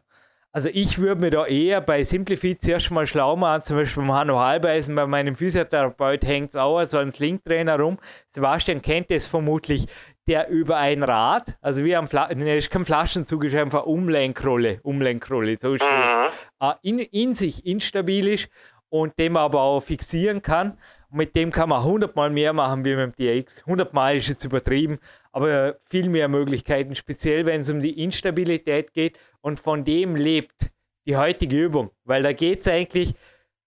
Also 0.52 0.68
ich 0.72 0.98
würde 0.98 1.20
mir 1.20 1.30
da 1.30 1.46
eher 1.46 1.80
bei 1.80 2.02
Simplify 2.02 2.58
zuerst 2.58 2.90
mal 2.90 3.06
schlau 3.06 3.36
machen, 3.36 3.62
zum 3.64 3.76
Beispiel 3.76 4.02
beim 4.02 4.12
Hanno 4.12 4.40
Halbeisen, 4.40 4.96
bei 4.96 5.06
meinem 5.06 5.36
Physiotherapeut 5.36 6.24
hängt 6.24 6.56
auch 6.56 6.84
so 6.86 6.98
ein 6.98 7.12
Slingtrainer 7.12 7.78
rum. 7.78 7.98
Sebastian 8.30 8.82
kennt 8.82 9.12
das 9.12 9.28
vermutlich, 9.28 9.86
der 10.26 10.48
über 10.48 10.76
ein 10.76 11.02
Rad, 11.02 11.56
also 11.60 11.84
wie 11.84 11.94
am 11.94 12.08
Fla 12.08 12.26
ist 12.26 12.70
kein 12.70 12.84
Flaschenzug, 12.84 13.44
ist 13.44 13.54
einfach 13.54 13.84
Umlenkrolle, 13.84 14.80
Umlenkrolle, 14.82 15.56
so 15.56 15.74
ist 15.74 15.82
mhm. 15.82 16.30
das, 16.58 16.76
in, 16.82 16.98
in 16.98 17.34
sich 17.34 17.64
instabil 17.64 18.28
ist 18.28 18.48
und 18.90 19.18
den 19.18 19.32
man 19.32 19.44
aber 19.44 19.62
auch 19.62 19.80
fixieren 19.80 20.42
kann. 20.42 20.78
Und 21.10 21.16
mit 21.16 21.34
dem 21.34 21.50
kann 21.50 21.70
man 21.70 21.80
100 21.80 22.14
Mal 22.14 22.30
mehr 22.30 22.52
machen 22.52 22.84
wie 22.84 22.94
mit 22.94 23.18
dem 23.18 23.42
DX. 23.42 23.60
100 23.60 23.94
Mal 23.94 24.16
ist 24.16 24.28
jetzt 24.28 24.44
übertrieben, 24.44 24.98
aber 25.32 25.76
viel 25.88 26.08
mehr 26.08 26.28
Möglichkeiten, 26.28 26.94
speziell 26.94 27.46
wenn 27.46 27.62
es 27.62 27.70
um 27.70 27.80
die 27.80 28.02
Instabilität 28.02 28.92
geht 28.92 29.18
und 29.40 29.58
von 29.58 29.84
dem 29.84 30.14
lebt 30.14 30.70
die 31.06 31.16
heutige 31.16 31.56
Übung, 31.56 31.90
weil 32.04 32.22
da 32.22 32.32
geht 32.32 32.60
es 32.60 32.68
eigentlich 32.68 33.14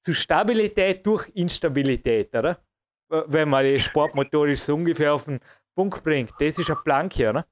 zu 0.02 0.14
Stabilität 0.14 1.06
durch 1.06 1.30
Instabilität, 1.34 2.36
oder? 2.36 2.60
wenn 3.28 3.50
man 3.50 3.66
die 3.66 3.80
sportmotorisch 3.80 4.62
so 4.62 4.76
ungefähr 4.76 5.14
auf 5.14 5.26
den 5.26 5.40
Punkt 5.76 6.04
bringt. 6.04 6.32
Das 6.40 6.58
ist 6.58 6.70
ein 6.70 6.78
Plank 6.84 7.14
hier, 7.14 7.34
ne? 7.34 7.46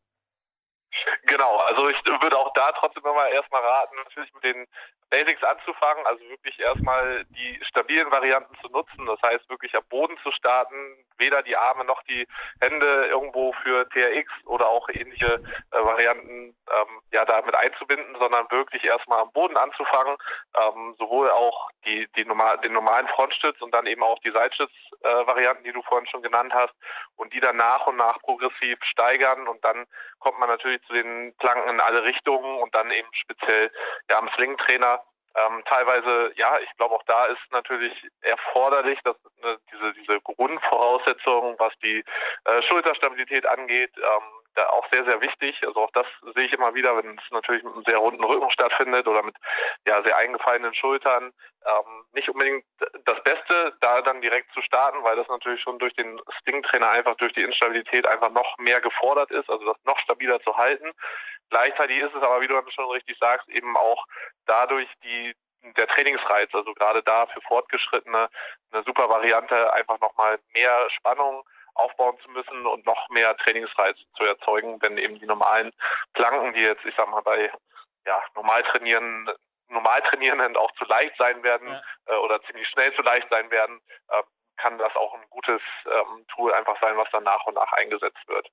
Genau, 1.24 1.58
also 1.58 1.90
ich 1.90 1.98
würde 2.06 2.38
auch 2.38 2.54
da 2.54 2.72
trotzdem 2.74 3.06
immer 3.06 3.28
erstmal 3.30 3.62
raten, 3.62 3.96
natürlich 3.96 4.34
mit 4.34 4.44
den 4.44 4.68
Basics 5.10 5.44
anzufangen, 5.44 6.06
also 6.06 6.24
wirklich 6.30 6.58
erstmal 6.60 7.26
die 7.26 7.60
stabilen 7.66 8.10
Varianten 8.12 8.56
zu 8.62 8.70
nutzen, 8.70 9.06
das 9.06 9.22
heißt 9.22 9.50
wirklich 9.50 9.76
am 9.76 9.84
Boden 9.90 10.18
zu 10.24 10.32
starten, 10.32 10.76
weder 11.18 11.44
die 11.44 11.56
Arme 11.56 11.84
noch 11.84 12.02
die 12.04 12.28
Hände 12.62 13.08
irgendwo 13.08 13.54
für 13.62 13.88
TRX 13.90 14.32
oder 14.46 14.68
auch 14.68 14.88
ähnliche 14.90 15.42
äh, 15.72 15.84
Varianten 15.84 16.56
ähm, 16.68 17.02
ja 17.12 17.26
damit 17.26 17.56
einzubinden, 17.56 18.16
sondern 18.20 18.50
wirklich 18.52 18.84
erstmal 18.86 19.20
am 19.20 19.32
Boden 19.34 19.58
anzufangen, 19.58 20.16
ähm, 20.58 20.96
sowohl 20.98 21.30
auch 21.30 21.70
die, 21.86 22.08
die 22.16 22.26
normal, 22.26 22.58
den 22.60 22.74
normalen 22.74 23.08
Frontstütz 23.10 23.62
und 23.62 23.74
dann 23.74 23.88
eben 23.88 24.04
auch 24.04 24.20
die 24.20 24.32
Seitstütz-Varianten, 24.32 25.64
äh, 25.64 25.68
die 25.68 25.74
du 25.74 25.82
vorhin 25.84 26.08
schon 26.08 26.22
genannt 26.22 26.54
hast, 26.54 26.74
und 27.18 27.34
die 27.34 27.40
dann 27.40 27.58
nach 27.58 27.86
und 27.86 27.98
nach 27.98 28.20
progressiv 28.20 28.80
steigern 28.84 29.48
und 29.48 29.64
dann 29.64 29.86
kommt 30.22 30.40
man 30.40 30.50
natürlich 30.50 30.82
zu 30.84 30.94
den 30.94 31.36
Planken 31.38 31.70
in 31.70 31.80
alle 31.80 32.04
Richtungen 32.04 32.62
und 32.62 32.74
dann 32.74 32.90
eben 32.92 33.10
speziell 33.14 33.72
ja 34.10 34.18
am 34.18 34.30
Sling-Trainer 34.36 35.04
ähm, 35.36 35.64
teilweise, 35.66 36.32
ja, 36.36 36.60
ich 36.60 36.70
glaube 36.78 36.96
auch 36.96 37.04
da 37.04 37.26
ist 37.26 37.40
natürlich 37.52 37.94
erforderlich, 38.22 39.00
dass 39.04 39.16
ne, 39.42 39.58
diese 39.72 39.94
diese 39.94 40.22
Grundvoraussetzungen, 40.22 41.56
was 41.58 41.74
die 41.84 42.04
äh, 42.46 42.62
Schulterstabilität 42.64 43.46
angeht, 43.46 43.92
ähm, 43.98 44.24
da 44.56 44.68
auch 44.68 44.86
sehr 44.92 45.06
sehr 45.06 45.22
wichtig. 45.22 45.62
Also 45.66 45.82
auch 45.82 45.92
das 45.92 46.06
sehe 46.36 46.46
ich 46.46 46.54
immer 46.54 46.74
wieder, 46.74 46.98
wenn 46.98 47.18
es 47.18 47.32
natürlich 47.32 47.64
mit 47.64 47.74
einem 47.74 47.84
sehr 47.88 47.98
runden 47.98 48.24
Rücken 48.24 48.52
stattfindet 48.52 49.08
oder 49.08 49.24
mit 49.24 49.36
ja 49.88 50.02
sehr 50.04 50.18
eingefallenen 50.18 50.74
Schultern. 50.74 51.32
Ähm, 51.66 52.06
nicht 52.14 52.28
unbedingt 52.28 52.66
das 53.06 53.24
Beste, 53.24 53.74
da 53.82 54.02
dann 54.02 54.22
direkt 54.22 54.52
zu 54.54 54.62
starten, 54.62 55.04
weil 55.04 55.16
das 55.16 55.28
natürlich 55.28 55.62
schon 55.62 55.80
durch 55.80 55.94
den 55.94 56.20
Sting-Trainer 56.40 56.90
einfach 56.90 57.16
durch 57.16 57.34
die 57.34 57.44
Instabilität 57.44 58.06
einfach 58.08 58.32
noch 58.32 58.58
mehr 58.58 58.82
gefordert 58.82 59.32
ist, 59.32 59.50
also 59.50 59.64
das 59.66 59.78
noch 59.86 60.00
stabiler 60.00 60.42
zu 60.42 60.58
halten. 60.58 60.92
Gleichzeitig 61.52 61.98
ist 62.00 62.16
es 62.16 62.24
aber, 62.24 62.42
wie 62.42 62.48
du 62.48 62.60
schon 62.72 62.90
richtig 62.92 63.18
sagst, 63.20 63.48
eben 63.50 63.76
auch 63.78 64.06
dadurch 64.46 64.90
die 65.04 65.36
der 65.78 65.88
Trainingsreiz, 65.88 66.50
also 66.54 66.74
gerade 66.74 67.04
da 67.04 67.28
für 67.28 67.42
Fortgeschrittene 67.42 68.30
eine 68.72 68.84
super 68.84 69.10
Variante, 69.10 69.72
einfach 69.74 70.00
nochmal 70.00 70.40
mehr 70.54 70.90
Spannung 70.90 71.44
aufbauen 71.76 72.18
zu 72.24 72.32
müssen 72.32 72.66
und 72.66 72.86
noch 72.86 73.10
mehr 73.10 73.38
Trainingsreiz 73.38 73.96
zu 74.18 74.24
erzeugen, 74.24 74.82
wenn 74.82 74.98
eben 74.98 75.20
die 75.20 75.28
normalen 75.28 75.72
Planken, 76.14 76.54
die 76.54 76.62
jetzt, 76.62 76.84
ich 76.84 76.96
sag 76.96 77.08
mal, 77.10 77.22
bei 77.22 77.52
ja, 78.08 78.24
normal 78.34 78.64
trainieren, 78.64 79.30
normal 79.68 80.02
trainierenden 80.02 80.58
auch 80.58 80.72
zu 80.74 80.86
leicht 80.86 81.16
sein 81.18 81.44
werden 81.44 81.68
ja. 81.68 81.82
äh, 82.08 82.18
oder 82.18 82.42
ziemlich 82.44 82.68
schnell 82.70 82.94
zu 82.96 83.04
leicht 83.04 83.28
sein 83.30 83.52
werden, 83.52 83.80
äh, 84.08 84.24
kann 84.58 84.80
das 84.80 84.96
auch 84.96 85.14
ein 85.14 85.30
gutes 85.30 85.62
ähm, 85.86 86.26
Tool 86.34 86.54
einfach 86.54 86.80
sein, 86.82 86.98
was 86.98 87.10
dann 87.12 87.24
nach 87.24 87.46
und 87.46 87.54
nach 87.54 87.72
eingesetzt 87.74 88.28
wird 88.28 88.50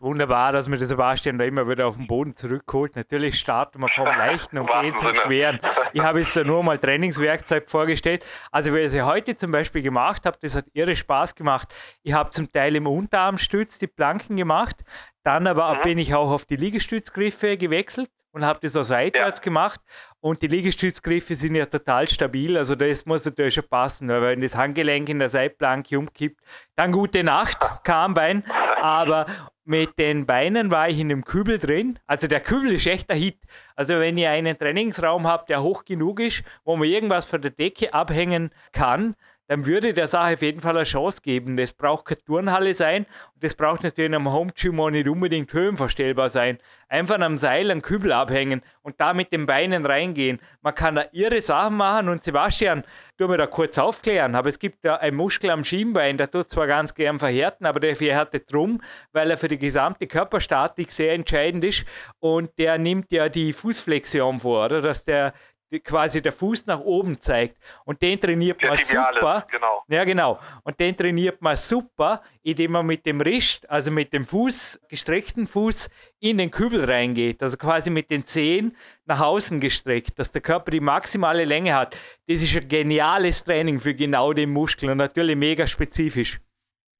wunderbar, 0.00 0.52
dass 0.52 0.68
man 0.68 0.78
den 0.78 0.88
Sebastian 0.88 1.38
da 1.38 1.44
immer 1.44 1.68
wieder 1.68 1.86
auf 1.86 1.96
den 1.96 2.06
Boden 2.06 2.34
zurückholt. 2.34 2.96
Natürlich 2.96 3.38
starten 3.38 3.80
wir 3.80 3.88
vom 3.88 4.06
Leichten 4.06 4.58
und 4.58 4.70
gehen 4.80 4.96
zum 4.96 5.14
Schweren. 5.14 5.60
Ich 5.92 6.00
habe 6.00 6.20
jetzt 6.20 6.36
da 6.36 6.44
nur 6.44 6.62
mal 6.62 6.78
Trainingswerkzeug 6.78 7.70
vorgestellt. 7.70 8.24
Also, 8.50 8.74
wie 8.74 8.78
ich 8.78 8.94
es 8.94 9.02
heute 9.02 9.36
zum 9.36 9.50
Beispiel 9.50 9.82
gemacht 9.82 10.26
habe, 10.26 10.38
das 10.40 10.56
hat 10.56 10.66
irre 10.72 10.96
Spaß 10.96 11.34
gemacht. 11.34 11.74
Ich 12.02 12.12
habe 12.12 12.30
zum 12.30 12.50
Teil 12.50 12.76
im 12.76 12.86
Unterarmstütz 12.86 13.78
die 13.78 13.86
Planken 13.86 14.36
gemacht, 14.36 14.84
dann 15.22 15.46
aber 15.46 15.74
mhm. 15.74 15.82
bin 15.82 15.98
ich 15.98 16.14
auch 16.14 16.30
auf 16.30 16.44
die 16.44 16.56
Liegestützgriffe 16.56 17.56
gewechselt 17.56 18.10
und 18.32 18.44
habe 18.44 18.60
das 18.62 18.76
auch 18.76 18.82
seitwärts 18.82 19.40
ja. 19.40 19.44
gemacht. 19.44 19.80
Und 20.20 20.42
die 20.42 20.48
Liegestützgriffe 20.48 21.34
sind 21.34 21.54
ja 21.54 21.66
total 21.66 22.08
stabil, 22.08 22.56
also 22.58 22.74
das 22.74 23.06
muss 23.06 23.24
natürlich 23.24 23.54
schon 23.54 23.68
passen, 23.68 24.08
weil 24.08 24.22
wenn 24.22 24.40
das 24.42 24.56
Handgelenk 24.56 25.08
in 25.08 25.18
der 25.18 25.30
Seitplanke 25.30 25.98
umkippt, 25.98 26.40
dann 26.76 26.92
gute 26.92 27.24
Nacht, 27.24 27.58
Kahnbein. 27.84 28.44
Aber 28.82 29.26
mit 29.64 29.98
den 29.98 30.26
Beinen 30.26 30.70
war 30.70 30.88
ich 30.88 30.98
in 30.98 31.08
dem 31.08 31.24
Kübel 31.24 31.58
drin. 31.58 31.98
Also 32.06 32.28
der 32.28 32.40
Kübel 32.40 32.72
ist 32.72 32.86
echt 32.86 33.08
ein 33.10 33.18
Hit. 33.18 33.38
Also 33.76 33.98
wenn 33.98 34.18
ihr 34.18 34.30
einen 34.30 34.58
Trainingsraum 34.58 35.26
habt, 35.26 35.48
der 35.48 35.62
hoch 35.62 35.84
genug 35.84 36.20
ist, 36.20 36.42
wo 36.64 36.76
man 36.76 36.88
irgendwas 36.88 37.24
von 37.24 37.40
der 37.40 37.52
Decke 37.52 37.94
abhängen 37.94 38.50
kann, 38.72 39.14
dann 39.50 39.66
würde 39.66 39.92
der 39.92 40.06
Sache 40.06 40.34
auf 40.34 40.42
jeden 40.42 40.60
Fall 40.60 40.76
eine 40.76 40.84
Chance 40.84 41.22
geben. 41.22 41.56
Das 41.56 41.72
braucht 41.72 42.04
keine 42.04 42.22
Turnhalle 42.22 42.72
sein 42.72 43.04
und 43.34 43.42
das 43.42 43.56
braucht 43.56 43.82
natürlich 43.82 44.14
am 44.14 44.32
Home 44.32 44.52
Gym 44.54 44.78
auch 44.78 44.90
nicht 44.90 45.08
unbedingt 45.08 45.52
höhenverstellbar 45.52 46.30
sein. 46.30 46.58
Einfach 46.88 47.18
am 47.18 47.36
Seil 47.36 47.68
einen 47.68 47.82
Kübel 47.82 48.12
abhängen 48.12 48.62
und 48.82 49.00
da 49.00 49.12
mit 49.12 49.32
den 49.32 49.46
Beinen 49.46 49.86
reingehen. 49.86 50.38
Man 50.62 50.76
kann 50.76 50.94
da 50.94 51.06
irre 51.10 51.40
Sachen 51.40 51.78
machen 51.78 52.08
und 52.08 52.22
Sebastian, 52.22 52.84
tu 53.18 53.26
mir 53.26 53.38
da 53.38 53.48
kurz 53.48 53.76
aufklären, 53.76 54.36
aber 54.36 54.48
es 54.48 54.60
gibt 54.60 54.84
da 54.84 54.96
einen 54.96 55.16
Muskel 55.16 55.50
am 55.50 55.64
Schienbein, 55.64 56.16
der 56.16 56.30
tut 56.30 56.48
zwar 56.48 56.68
ganz 56.68 56.94
gern 56.94 57.18
verhärten, 57.18 57.66
aber 57.66 57.80
der 57.80 57.96
verhärtet 57.96 58.52
drum, 58.52 58.80
weil 59.12 59.32
er 59.32 59.36
für 59.36 59.48
die 59.48 59.58
gesamte 59.58 60.06
Körperstatik 60.06 60.92
sehr 60.92 61.12
entscheidend 61.12 61.64
ist 61.64 61.84
und 62.20 62.56
der 62.56 62.78
nimmt 62.78 63.10
ja 63.10 63.28
die 63.28 63.52
Fußflexion 63.52 64.38
vor, 64.40 64.66
oder? 64.66 64.80
dass 64.80 65.04
der 65.04 65.34
quasi 65.78 66.20
der 66.20 66.32
Fuß 66.32 66.66
nach 66.66 66.80
oben 66.80 67.20
zeigt. 67.20 67.56
Und 67.84 68.02
den 68.02 68.20
trainiert 68.20 68.60
man 68.62 68.76
super. 68.78 69.46
Genau. 69.50 69.84
Ja, 69.88 70.04
genau. 70.04 70.40
Und 70.64 70.80
den 70.80 70.96
trainiert 70.96 71.40
man 71.40 71.56
super, 71.56 72.22
indem 72.42 72.72
man 72.72 72.86
mit 72.86 73.06
dem 73.06 73.20
Rist, 73.20 73.68
also 73.70 73.90
mit 73.90 74.12
dem 74.12 74.26
Fuß, 74.26 74.80
gestreckten 74.88 75.46
Fuß, 75.46 75.88
in 76.18 76.38
den 76.38 76.50
Kübel 76.50 76.84
reingeht. 76.84 77.42
Also 77.42 77.56
quasi 77.56 77.90
mit 77.90 78.10
den 78.10 78.24
Zehen 78.24 78.76
nach 79.04 79.20
außen 79.20 79.60
gestreckt, 79.60 80.18
dass 80.18 80.32
der 80.32 80.40
Körper 80.40 80.72
die 80.72 80.80
maximale 80.80 81.44
Länge 81.44 81.74
hat. 81.74 81.96
Das 82.26 82.42
ist 82.42 82.56
ein 82.56 82.68
geniales 82.68 83.44
Training 83.44 83.78
für 83.78 83.94
genau 83.94 84.32
den 84.32 84.50
Muskel 84.50 84.90
und 84.90 84.98
natürlich 84.98 85.36
mega 85.36 85.66
spezifisch. 85.66 86.40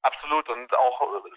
Absolut 0.03 0.49
und 0.49 0.60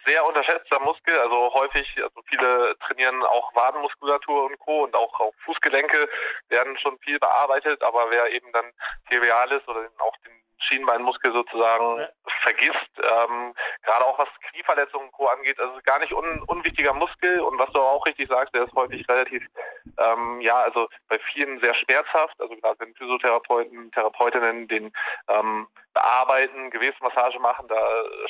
sehr 0.04 0.25
unterschätzter 0.26 0.80
Muskel. 0.80 1.18
Also 1.18 1.52
häufig, 1.54 1.87
also 2.02 2.23
viele 2.26 2.76
trainieren 2.87 3.23
auch 3.23 3.54
Wadenmuskulatur 3.54 4.44
und 4.44 4.58
Co. 4.58 4.84
und 4.84 4.94
auch, 4.94 5.20
auch 5.20 5.34
Fußgelenke 5.44 6.08
werden 6.49 6.78
schon 6.78 6.99
viel 7.00 7.18
bearbeitet, 7.18 7.82
aber 7.82 8.11
wer 8.11 8.30
eben 8.32 8.50
dann 8.52 8.73
Tibialis 9.08 9.66
oder 9.68 9.88
auch 9.99 10.16
den 10.25 10.43
Schienbeinmuskel 10.68 11.33
sozusagen 11.33 11.99
ja. 11.99 12.09
vergisst, 12.42 12.90
ähm, 12.99 13.54
gerade 13.83 14.06
auch 14.06 14.18
was 14.18 14.28
Knieverletzungen 14.50 15.06
und 15.06 15.12
Co. 15.12 15.26
angeht, 15.26 15.59
also 15.61 15.78
gar 15.85 15.99
nicht 15.99 16.12
un 16.12 16.42
unwichtiger 16.47 16.92
Muskel 16.92 17.40
und 17.40 17.59
was 17.59 17.71
du 17.73 17.80
auch 17.80 18.04
richtig 18.06 18.28
sagst, 18.28 18.54
der 18.54 18.64
ist 18.64 18.75
häufig 18.75 19.09
relativ, 19.09 19.44
ähm, 19.99 20.40
ja, 20.40 20.61
also 20.61 20.88
bei 21.09 21.18
vielen 21.33 21.61
sehr 21.61 21.75
schmerzhaft, 21.75 22.40
also 22.40 22.54
gerade 22.56 22.78
wenn 22.80 22.94
Physiotherapeuten, 22.94 23.90
Therapeutinnen 23.92 24.68
den 24.68 24.92
ähm, 25.28 25.66
bearbeiten, 25.94 26.71
Gewebsmassage 26.71 27.38
machen, 27.38 27.68
da 27.68 27.80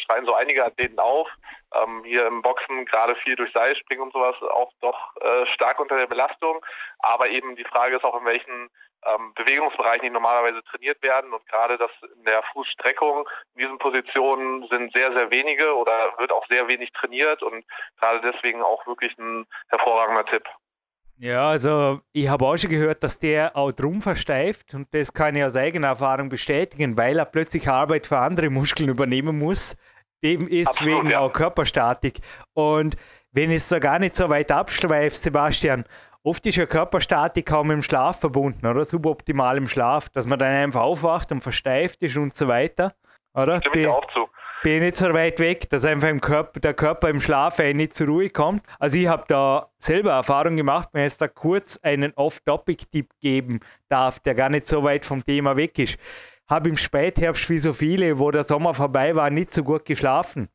schreien 0.05 0.27
so 0.27 0.35
einige 0.35 0.65
Athleten 0.65 0.99
auf. 0.99 1.29
Ähm, 1.75 2.05
hier 2.05 2.27
im 2.27 2.43
Boxen 2.43 2.85
gerade 2.85 3.17
viel 3.17 3.35
durch 3.37 3.53
Seilspringen 3.53 4.05
und 4.05 4.13
sowas 4.13 4.37
auch 4.43 4.71
doch 4.81 5.17
äh, 5.17 5.47
stark 5.55 5.81
unter 5.81 5.97
der 5.97 6.07
Belastung. 6.07 6.65
Aber 7.01 7.29
eben 7.29 7.57
die 7.57 7.65
Frage 7.65 7.97
ist 7.97 8.05
auch, 8.05 8.19
in 8.19 8.27
welchen 8.27 8.71
ähm, 9.07 9.33
Bewegungsbereichen 9.35 10.05
die 10.05 10.11
normalerweise 10.11 10.63
trainiert 10.65 11.03
werden. 11.03 11.33
Und 11.33 11.47
gerade 11.49 11.79
das 11.79 11.91
in 12.17 12.25
der 12.25 12.43
Fußstreckung 12.53 13.29
in 13.55 13.63
diesen 13.63 13.79
Positionen 13.79 14.67
sind 14.69 14.93
sehr, 14.95 15.13
sehr 15.13 15.31
wenige 15.31 15.75
oder 15.75 15.93
wird 16.19 16.33
auch 16.33 16.47
sehr 16.49 16.69
wenig 16.69 16.93
trainiert 16.93 17.43
und 17.43 17.65
gerade 17.99 18.21
deswegen 18.21 18.63
auch 18.63 18.87
wirklich 18.87 19.17
ein 19.19 19.47
hervorragender 19.69 20.27
Tipp. 20.27 20.45
Ja, 21.17 21.49
also 21.49 22.01
ich 22.13 22.29
habe 22.29 22.45
auch 22.45 22.57
schon 22.57 22.71
gehört, 22.71 23.05
dass 23.05 23.19
der 23.21 23.57
auch 23.57 23.71
drum 23.73 24.03
versteift 24.03 24.75
und 24.75 24.93
das 24.93 25.13
kann 25.13 25.37
ich 25.37 25.45
aus 25.45 25.57
eigener 25.57 25.89
Erfahrung 25.89 26.29
bestätigen, 26.29 26.97
weil 26.97 27.19
er 27.19 27.25
plötzlich 27.25 27.69
Arbeit 27.69 28.09
für 28.09 28.19
andere 28.19 28.51
Muskeln 28.51 28.89
übernehmen 28.89 29.39
muss. 29.39 29.77
Dem 30.25 30.49
ist 30.49 30.69
Absolut, 30.69 30.97
wegen 30.97 31.11
ja. 31.11 31.21
auch 31.21 31.33
Körperstatik. 31.33 32.19
Und 32.55 32.97
wenn 33.31 33.51
es 33.51 33.69
so 33.69 33.79
gar 33.79 33.99
nicht 33.99 34.17
so 34.17 34.29
weit 34.29 34.51
abschweift, 34.51 35.17
Sebastian, 35.17 35.85
oft 36.25 36.45
ist 36.47 36.57
ja 36.57 36.67
Körperstatik 36.67 37.47
kaum 37.47 37.71
im 37.71 37.83
Schlaf 37.83 38.19
verbunden, 38.19 38.67
oder? 38.67 38.85
Suboptimal 38.85 39.57
im 39.57 39.69
Schlaf, 39.69 40.09
dass 40.09 40.27
man 40.27 40.39
dann 40.39 40.53
einfach 40.53 40.83
aufwacht 40.83 41.31
und 41.31 41.41
versteift 41.41 42.03
ist 42.03 42.17
und 42.17 42.35
so 42.35 42.49
weiter. 42.49 42.93
Oder? 43.35 43.59
Stimme 43.59 43.83
ich 43.83 43.89
auch 43.89 44.07
zu 44.13 44.29
bin 44.65 44.77
ich 44.77 44.81
nicht 44.81 44.97
so 44.97 45.13
weit 45.13 45.39
weg, 45.41 45.69
dass 45.69 45.85
einfach 45.85 46.09
im 46.09 46.23
Körper, 46.23 46.59
der 46.59 46.73
Körper 46.73 47.11
im 47.11 47.21
Schlaf 47.21 47.59
nicht 47.59 47.95
zur 47.95 48.07
Ruhe 48.07 48.31
kommt. 48.31 48.65
Also 48.79 48.99
ich 48.99 49.07
habe 49.07 49.25
da 49.29 49.69
selber 49.79 50.13
Erfahrung 50.13 50.57
gemacht, 50.57 50.89
wenn 50.93 51.07
ich 51.07 51.17
da 51.19 51.29
kurz 51.29 51.79
einen 51.83 52.15
Off-Topic-Tipp 52.15 53.11
geben 53.21 53.61
darf, 53.91 54.21
der 54.21 54.35
gar 54.35 54.49
nicht 54.49 54.67
so 54.67 54.83
weit 54.83 55.05
vom 55.05 55.23
Thema 55.23 55.57
weg 55.57 55.79
ist. 55.79 55.99
Habe 56.49 56.71
im 56.71 56.79
Spätherbst 56.79 57.51
wie 57.51 57.59
so 57.59 57.75
viele, 57.75 58.19
wo 58.19 58.31
der 58.31 58.45
Sommer 58.45 58.73
vorbei 58.73 59.15
war, 59.15 59.29
nicht 59.29 59.53
so 59.53 59.63
gut 59.63 59.85
geschlafen. 59.85 60.49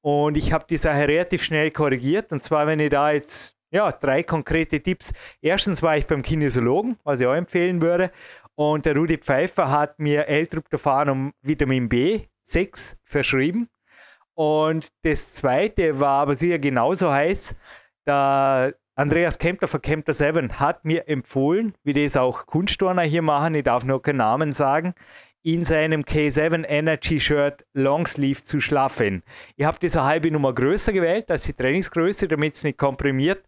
Und 0.00 0.36
ich 0.36 0.52
habe 0.52 0.64
die 0.70 0.76
Sache 0.76 1.08
relativ 1.08 1.42
schnell 1.42 1.72
korrigiert. 1.72 2.30
Und 2.30 2.44
zwar, 2.44 2.68
wenn 2.68 2.78
ich 2.78 2.90
da 2.90 3.10
jetzt 3.10 3.55
ja, 3.76 3.92
drei 3.92 4.22
konkrete 4.22 4.80
Tipps. 4.80 5.12
Erstens 5.42 5.82
war 5.82 5.98
ich 5.98 6.06
beim 6.06 6.22
Kinesiologen, 6.22 6.96
was 7.04 7.20
ich 7.20 7.26
auch 7.26 7.34
empfehlen 7.34 7.82
würde. 7.82 8.10
Und 8.54 8.86
der 8.86 8.96
Rudi 8.96 9.18
Pfeiffer 9.18 9.70
hat 9.70 9.98
mir 9.98 10.26
L-Tryptophan 10.28 11.10
um 11.10 11.34
Vitamin 11.42 11.90
B6 11.90 12.96
verschrieben. 13.04 13.68
Und 14.34 14.88
das 15.02 15.34
zweite 15.34 16.00
war 16.00 16.22
aber 16.22 16.36
sicher 16.36 16.58
genauso 16.58 17.12
heiß. 17.12 17.54
Der 18.06 18.74
Andreas 18.94 19.38
Kempter 19.38 19.68
von 19.68 19.82
Kempter 19.82 20.14
7 20.14 20.58
hat 20.58 20.86
mir 20.86 21.06
empfohlen, 21.06 21.74
wie 21.84 21.92
das 21.92 22.16
auch 22.16 22.46
Kunstturner 22.46 23.02
hier 23.02 23.20
machen, 23.20 23.54
ich 23.54 23.64
darf 23.64 23.84
nur 23.84 24.00
keinen 24.00 24.16
Namen 24.16 24.52
sagen, 24.52 24.94
in 25.46 25.64
seinem 25.64 26.00
K7 26.00 26.64
Energy 26.68 27.20
Shirt 27.20 27.64
Longsleeve 27.72 28.44
zu 28.44 28.58
schlafen. 28.58 29.22
Ich 29.54 29.64
habe 29.64 29.78
diese 29.80 30.02
halbe 30.02 30.28
Nummer 30.28 30.52
größer 30.52 30.92
gewählt 30.92 31.30
als 31.30 31.44
die 31.44 31.52
Trainingsgröße, 31.52 32.26
damit 32.26 32.54
es 32.54 32.64
nicht 32.64 32.78
komprimiert. 32.78 33.44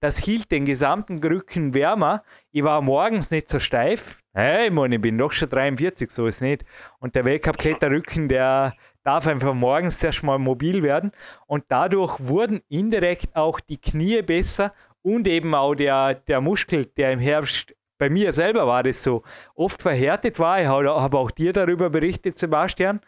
Das 0.00 0.16
hielt 0.16 0.50
den 0.50 0.64
gesamten 0.64 1.22
Rücken 1.22 1.74
wärmer. 1.74 2.24
Ich 2.52 2.64
war 2.64 2.80
morgens 2.80 3.30
nicht 3.30 3.50
so 3.50 3.58
steif. 3.58 4.22
Hey, 4.32 4.70
Mann, 4.70 4.92
ich 4.92 5.02
bin 5.02 5.18
doch 5.18 5.32
schon 5.32 5.50
43, 5.50 6.10
so 6.10 6.26
ist 6.26 6.40
nicht. 6.40 6.64
Und 7.00 7.14
der 7.14 7.26
Weltcup-Kletterrücken, 7.26 8.28
der 8.28 8.72
darf 9.04 9.26
einfach 9.26 9.52
morgens 9.52 10.02
erst 10.02 10.22
mal 10.22 10.38
mobil 10.38 10.82
werden. 10.82 11.12
Und 11.46 11.64
dadurch 11.68 12.18
wurden 12.18 12.62
indirekt 12.70 13.36
auch 13.36 13.60
die 13.60 13.78
Knie 13.78 14.22
besser 14.22 14.72
und 15.02 15.28
eben 15.28 15.54
auch 15.54 15.74
der, 15.74 16.14
der 16.14 16.40
Muskel, 16.40 16.86
der 16.86 17.12
im 17.12 17.18
Herbst 17.18 17.74
bei 18.02 18.10
mir 18.10 18.32
selber 18.32 18.66
war 18.66 18.82
das 18.82 19.00
so, 19.00 19.22
oft 19.54 19.80
verhärtet 19.80 20.40
war. 20.40 20.60
Ich 20.60 20.66
habe 20.66 21.16
auch 21.16 21.30
dir 21.30 21.52
darüber 21.52 21.88
berichtet, 21.88 22.36
Sebastian. 22.36 23.00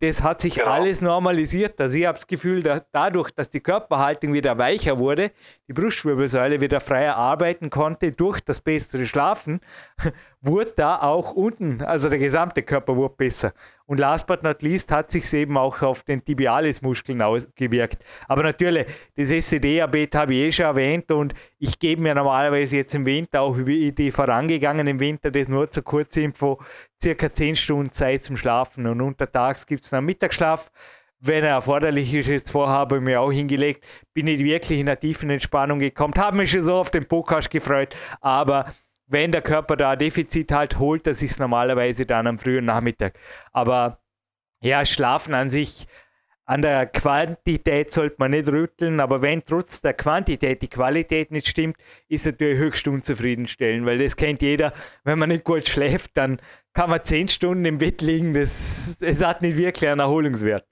Das 0.00 0.22
hat 0.22 0.40
sich 0.40 0.54
genau. 0.54 0.68
alles 0.68 1.02
normalisiert. 1.02 1.78
Also 1.78 1.98
ich 1.98 2.06
habe 2.06 2.16
das 2.16 2.26
Gefühl, 2.26 2.62
dass 2.62 2.82
dadurch, 2.90 3.30
dass 3.30 3.50
die 3.50 3.60
Körperhaltung 3.60 4.32
wieder 4.32 4.56
weicher 4.56 4.96
wurde, 4.98 5.32
die 5.68 5.74
Brustwirbelsäule 5.74 6.62
wieder 6.62 6.80
freier 6.80 7.16
arbeiten 7.16 7.68
konnte 7.68 8.10
durch 8.10 8.40
das 8.40 8.62
bessere 8.62 9.04
Schlafen, 9.04 9.60
wurde 10.40 10.72
da 10.76 11.00
auch 11.02 11.32
unten, 11.32 11.82
also 11.82 12.08
der 12.08 12.18
gesamte 12.18 12.62
Körper 12.62 12.96
wurde 12.96 13.14
besser. 13.16 13.52
Und 13.86 13.98
last 13.98 14.26
but 14.26 14.42
not 14.42 14.62
least 14.62 14.92
hat 14.92 15.10
sich 15.10 15.32
eben 15.32 15.56
auch 15.56 15.82
auf 15.82 16.02
den 16.02 16.24
Tibialis-Muskeln 16.24 17.20
ausgewirkt. 17.22 18.04
Aber 18.28 18.42
natürlich, 18.42 18.86
das 19.16 19.30
SCD-Diabet 19.30 20.14
habe 20.14 20.34
ich 20.34 20.40
eh 20.40 20.52
schon 20.52 20.66
erwähnt 20.66 21.10
und 21.10 21.34
ich 21.58 21.78
gebe 21.78 22.02
mir 22.02 22.14
normalerweise 22.14 22.76
jetzt 22.76 22.94
im 22.94 23.06
Winter, 23.06 23.42
auch 23.42 23.56
wie 23.56 23.90
die 23.90 24.10
vorangegangenen 24.10 25.00
Winter, 25.00 25.30
das 25.30 25.48
nur 25.48 25.70
zur 25.70 25.82
Kurzinfo, 25.82 26.60
circa 27.00 27.32
10 27.32 27.56
Stunden 27.56 27.92
Zeit 27.92 28.24
zum 28.24 28.36
Schlafen 28.36 28.86
und 28.86 29.00
untertags 29.00 29.66
gibt 29.66 29.84
es 29.84 29.92
einen 29.92 30.06
Mittagsschlaf 30.06 30.70
wenn 31.20 31.44
er 31.44 31.50
erforderlich 31.50 32.14
ist, 32.14 32.28
jetzt 32.28 32.50
vorhabe 32.50 32.96
ich 32.96 33.02
mir 33.02 33.20
auch 33.20 33.32
hingelegt, 33.32 33.84
bin 34.14 34.28
ich 34.28 34.38
wirklich 34.38 34.78
in 34.78 34.88
einer 34.88 34.98
tiefen 34.98 35.30
Entspannung 35.30 35.80
gekommen, 35.80 36.14
habe 36.16 36.36
mich 36.36 36.50
schon 36.50 36.62
so 36.62 36.74
auf 36.74 36.90
den 36.90 37.06
Podcast 37.06 37.50
gefreut, 37.50 37.96
aber 38.20 38.72
wenn 39.08 39.32
der 39.32 39.42
Körper 39.42 39.76
da 39.76 39.90
ein 39.90 39.98
Defizit 39.98 40.52
halt, 40.52 40.78
holt 40.78 41.06
er 41.06 41.14
sich 41.14 41.38
normalerweise 41.38 42.06
dann 42.06 42.26
am 42.26 42.38
frühen 42.38 42.66
Nachmittag. 42.66 43.18
Aber 43.52 44.00
ja, 44.60 44.84
Schlafen 44.84 45.34
an 45.34 45.50
sich, 45.50 45.86
an 46.44 46.62
der 46.62 46.86
Quantität 46.86 47.92
sollte 47.92 48.16
man 48.18 48.30
nicht 48.30 48.48
rütteln, 48.48 49.00
aber 49.00 49.22
wenn 49.22 49.44
trotz 49.44 49.80
der 49.80 49.94
Quantität 49.94 50.62
die 50.62 50.68
Qualität 50.68 51.30
nicht 51.30 51.48
stimmt, 51.48 51.76
ist 52.08 52.26
natürlich 52.26 52.58
höchst 52.58 52.88
unzufriedenstellend, 52.88 53.86
weil 53.86 53.98
das 53.98 54.16
kennt 54.16 54.42
jeder. 54.42 54.72
Wenn 55.04 55.18
man 55.18 55.30
nicht 55.30 55.44
gut 55.44 55.68
schläft, 55.68 56.16
dann 56.16 56.40
kann 56.74 56.90
man 56.90 57.04
zehn 57.04 57.28
Stunden 57.28 57.64
im 57.64 57.78
Bett 57.78 58.02
liegen, 58.02 58.34
das, 58.34 58.96
das 58.98 59.24
hat 59.24 59.42
nicht 59.42 59.56
wirklich 59.56 59.90
einen 59.90 60.00
Erholungswert. 60.00 60.67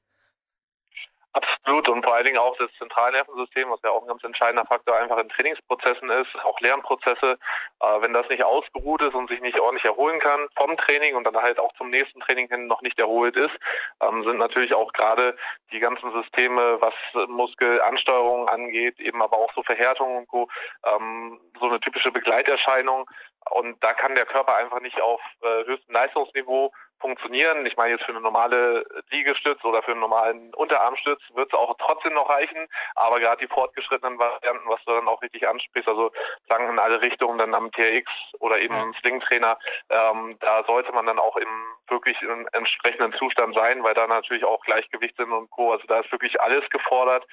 Absolut 1.37 1.87
und 1.91 2.03
vor 2.03 2.15
allen 2.15 2.25
Dingen 2.25 2.39
auch 2.39 2.57
das 2.57 2.73
Zentralnervensystem, 2.79 3.69
was 3.69 3.83
ja 3.83 3.91
auch 3.91 4.01
ein 4.01 4.09
ganz 4.09 4.25
entscheidender 4.25 4.65
Faktor 4.65 4.97
einfach 4.97 5.19
in 5.19 5.29
Trainingsprozessen 5.29 6.09
ist, 6.09 6.35
auch 6.45 6.59
Lernprozesse. 6.61 7.39
Äh, 7.81 8.01
wenn 8.01 8.15
das 8.15 8.27
nicht 8.31 8.43
ausgeruht 8.43 9.03
ist 9.03 9.15
und 9.15 9.29
sich 9.29 9.43
nicht 9.43 9.61
ordentlich 9.61 9.85
erholen 9.85 10.19
kann 10.19 10.49
vom 10.57 10.79
Training 10.79 11.15
und 11.15 11.25
dann 11.25 11.37
halt 11.37 11.59
auch 11.59 11.75
zum 11.75 11.91
nächsten 11.91 12.21
Training 12.21 12.49
hin 12.49 12.69
noch 12.69 12.81
nicht 12.81 12.99
erholt 12.99 13.37
ist, 13.37 13.55
ähm, 14.01 14.25
sind 14.25 14.39
natürlich 14.39 14.73
auch 14.73 14.95
gerade 14.95 15.37
die 15.73 15.79
ganzen 15.79 16.11
Systeme, 16.13 16.81
was 16.81 16.95
Muskelansteuerung 17.29 18.49
angeht, 18.49 18.99
eben 18.99 19.21
aber 19.21 19.37
auch 19.37 19.53
so 19.53 19.63
Verhärtung 19.63 20.17
und 20.17 20.29
Co., 20.29 20.49
ähm, 20.87 21.39
so 21.61 21.67
eine 21.67 21.81
typische 21.81 22.13
Begleiterscheinung. 22.13 23.11
Und 23.51 23.83
da 23.85 23.93
kann 23.93 24.15
der 24.15 24.25
Körper 24.25 24.57
einfach 24.57 24.81
nicht 24.81 25.01
auf 25.03 25.21
äh, 25.43 25.67
höchstem 25.67 25.93
Leistungsniveau 25.93 26.73
funktionieren. 27.01 27.67
Ich 27.67 27.77
meine 27.77 27.93
jetzt 27.93 28.05
für 28.05 28.13
eine 28.13 28.21
normale 28.21 28.85
Liegestütz 29.11 29.63
oder 29.65 29.83
für 29.83 29.93
einen 29.93 30.01
normalen 30.01 30.55
Unterarmstütz 30.55 31.21
wird 31.35 31.53
es 31.53 31.59
auch 31.59 31.77
trotzdem 31.79 32.15
noch 32.15 32.29
reichen, 32.29 32.67
aber 32.95 33.21
gerade 33.21 33.45
die 33.45 33.53
fortgeschrittenen 33.53 34.19
Varianten, 34.19 34.69
was 34.69 34.83
du 34.85 34.93
dann 34.93 35.09
auch 35.09 35.23
richtig 35.23 35.49
ansprichst, 35.49 35.89
also 35.89 36.11
sagen 36.49 36.69
in 36.69 36.79
alle 36.79 37.01
Richtungen 37.01 37.39
dann 37.39 37.55
am 37.55 37.71
TRX 37.73 38.11
oder 38.41 38.59
eben 38.61 38.75
im 38.75 38.95
Sling-Trainer, 39.01 39.59
ähm, 39.91 40.37
da 40.41 40.65
sollte 40.65 40.93
man 40.93 41.07
dann 41.07 41.19
auch 41.19 41.37
im 41.37 41.49
wirklich 41.89 42.21
im 42.23 42.49
entsprechenden 42.53 43.13
Zustand 43.15 43.55
sein, 43.55 43.83
weil 43.83 43.95
da 43.95 44.07
natürlich 44.07 44.45
auch 44.45 44.65
Gleichgewicht 44.65 45.17
sind 45.17 45.33
und 45.33 45.51
Co. 45.51 45.73
Also 45.73 45.87
da 45.87 46.01
ist 46.01 46.11
wirklich 46.11 46.41
alles 46.41 46.69
gefordert 46.71 47.25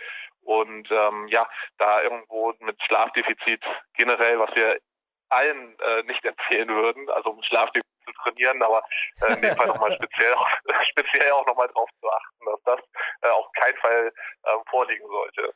und 0.43 0.89
ähm, 0.91 1.27
ja, 1.29 1.47
da 1.77 2.01
irgendwo 2.01 2.53
mit 2.59 2.81
Schlafdefizit 2.83 3.63
generell, 3.95 4.39
was 4.39 4.53
wir 4.55 4.79
allen 5.29 5.77
äh, 5.79 6.03
nicht 6.03 6.23
empfehlen 6.25 6.69
würden, 6.69 7.09
also 7.09 7.37
Schlafdefizit 7.43 7.92
zu 8.03 8.11
trainieren, 8.13 8.61
aber 8.61 8.83
äh, 9.21 9.33
in 9.33 9.41
dem 9.41 9.55
Fall 9.55 9.67
nochmal 9.67 9.93
speziell, 10.01 10.35
speziell 10.89 11.31
auch 11.31 11.45
nochmal 11.45 11.67
darauf 11.67 11.89
zu 11.99 12.09
achten, 12.09 12.45
dass 12.45 12.63
das 12.63 12.79
äh, 13.21 13.29
auf 13.29 13.51
keinen 13.53 13.77
Fall 13.77 14.11
äh, 14.43 14.49
vorliegen 14.69 15.07
sollte. 15.07 15.53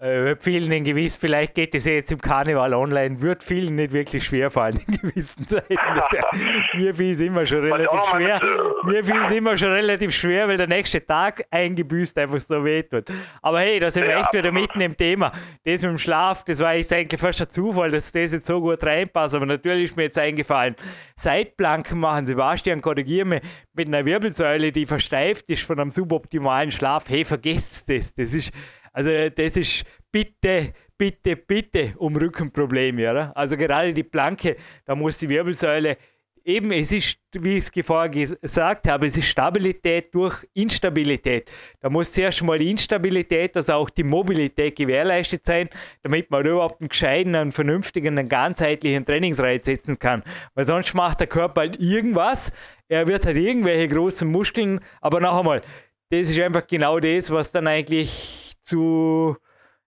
Äh, 0.00 0.34
vielen 0.40 0.72
in 0.72 0.82
gewiss, 0.82 1.14
vielleicht 1.14 1.54
geht 1.54 1.72
es 1.72 1.84
ja 1.84 1.92
jetzt 1.92 2.10
im 2.10 2.20
Karneval 2.20 2.74
online, 2.74 3.22
wird 3.22 3.44
vielen 3.44 3.76
nicht 3.76 3.92
wirklich 3.92 4.24
schwer 4.24 4.50
fallen 4.50 4.80
in 4.88 4.98
gewissen 4.98 5.46
Zeiten. 5.46 5.68
mir 6.74 6.92
fiel 6.92 7.12
es 7.12 7.20
immer 7.20 7.46
schon 7.46 7.60
relativ 7.60 8.02
schwer. 8.10 8.40
Mir 8.82 9.04
fiel 9.04 9.22
es 9.22 9.30
immer 9.30 9.56
schon 9.56 9.70
relativ 9.70 10.12
schwer, 10.12 10.48
weil 10.48 10.56
der 10.56 10.66
nächste 10.66 11.06
Tag 11.06 11.44
eingebüßt 11.48 12.18
einfach 12.18 12.40
so 12.40 12.64
wehtut. 12.64 13.04
Aber 13.40 13.60
hey, 13.60 13.78
da 13.78 13.88
sind 13.88 14.02
wir 14.02 14.10
ja, 14.10 14.20
echt 14.22 14.34
wieder 14.34 14.50
mitten 14.50 14.80
im 14.80 14.96
Thema. 14.96 15.30
Das 15.64 15.82
mit 15.82 15.92
dem 15.92 15.98
Schlaf, 15.98 16.42
das 16.42 16.58
war 16.58 16.74
jetzt 16.74 16.92
eigentlich 16.92 17.20
fast 17.20 17.40
ein 17.42 17.50
Zufall, 17.50 17.92
dass 17.92 18.10
das 18.10 18.32
jetzt 18.32 18.48
so 18.48 18.60
gut 18.60 18.82
reinpasst. 18.82 19.36
Aber 19.36 19.46
natürlich 19.46 19.90
ist 19.90 19.96
mir 19.96 20.04
jetzt 20.04 20.18
eingefallen, 20.18 20.74
Seitplanken 21.16 22.00
machen, 22.00 22.26
Sebastian, 22.26 22.82
korrigiere 22.82 23.26
mich, 23.26 23.42
mit 23.74 23.86
einer 23.86 24.04
Wirbelsäule, 24.04 24.72
die 24.72 24.86
versteift 24.86 25.48
ist 25.48 25.62
von 25.62 25.78
einem 25.78 25.92
suboptimalen 25.92 26.72
Schlaf. 26.72 27.04
Hey, 27.08 27.24
vergesst 27.24 27.88
das. 27.88 28.12
Das 28.12 28.34
ist 28.34 28.52
also 28.94 29.10
das 29.28 29.56
ist 29.56 29.84
bitte, 30.10 30.72
bitte, 30.96 31.36
bitte 31.36 31.94
um 31.98 32.16
Rückenprobleme. 32.16 33.10
Oder? 33.10 33.36
Also 33.36 33.56
gerade 33.56 33.92
die 33.92 34.04
Planke, 34.04 34.56
da 34.86 34.94
muss 34.94 35.18
die 35.18 35.28
Wirbelsäule 35.28 35.98
eben, 36.44 36.70
es 36.72 36.92
ist, 36.92 37.18
wie 37.32 37.56
ich 37.56 37.70
es 37.74 37.86
vorher 37.86 38.10
gesagt 38.10 38.86
habe, 38.86 39.06
es 39.06 39.16
ist 39.16 39.26
Stabilität 39.26 40.14
durch 40.14 40.36
Instabilität. 40.52 41.50
Da 41.80 41.88
muss 41.88 42.12
zuerst 42.12 42.42
mal 42.42 42.58
die 42.58 42.70
Instabilität, 42.70 43.56
also 43.56 43.72
auch 43.74 43.90
die 43.90 44.02
Mobilität 44.02 44.76
gewährleistet 44.76 45.46
sein, 45.46 45.68
damit 46.02 46.30
man 46.30 46.46
überhaupt 46.46 46.80
einen 46.80 46.88
gescheiten, 46.88 47.34
einen 47.34 47.52
vernünftigen, 47.52 48.18
einen 48.18 48.28
ganzheitlichen 48.28 49.06
Trainingsreiz 49.06 49.64
setzen 49.66 49.98
kann. 49.98 50.22
Weil 50.54 50.66
sonst 50.66 50.94
macht 50.94 51.20
der 51.20 51.26
Körper 51.26 51.62
halt 51.62 51.80
irgendwas, 51.80 52.52
er 52.88 53.08
wird 53.08 53.24
halt 53.24 53.38
irgendwelche 53.38 53.88
großen 53.88 54.30
Muskeln, 54.30 54.80
aber 55.00 55.20
noch 55.20 55.38
einmal, 55.38 55.62
das 56.10 56.28
ist 56.28 56.38
einfach 56.38 56.66
genau 56.66 57.00
das, 57.00 57.30
was 57.30 57.50
dann 57.50 57.66
eigentlich 57.66 58.43
zu, 58.64 59.36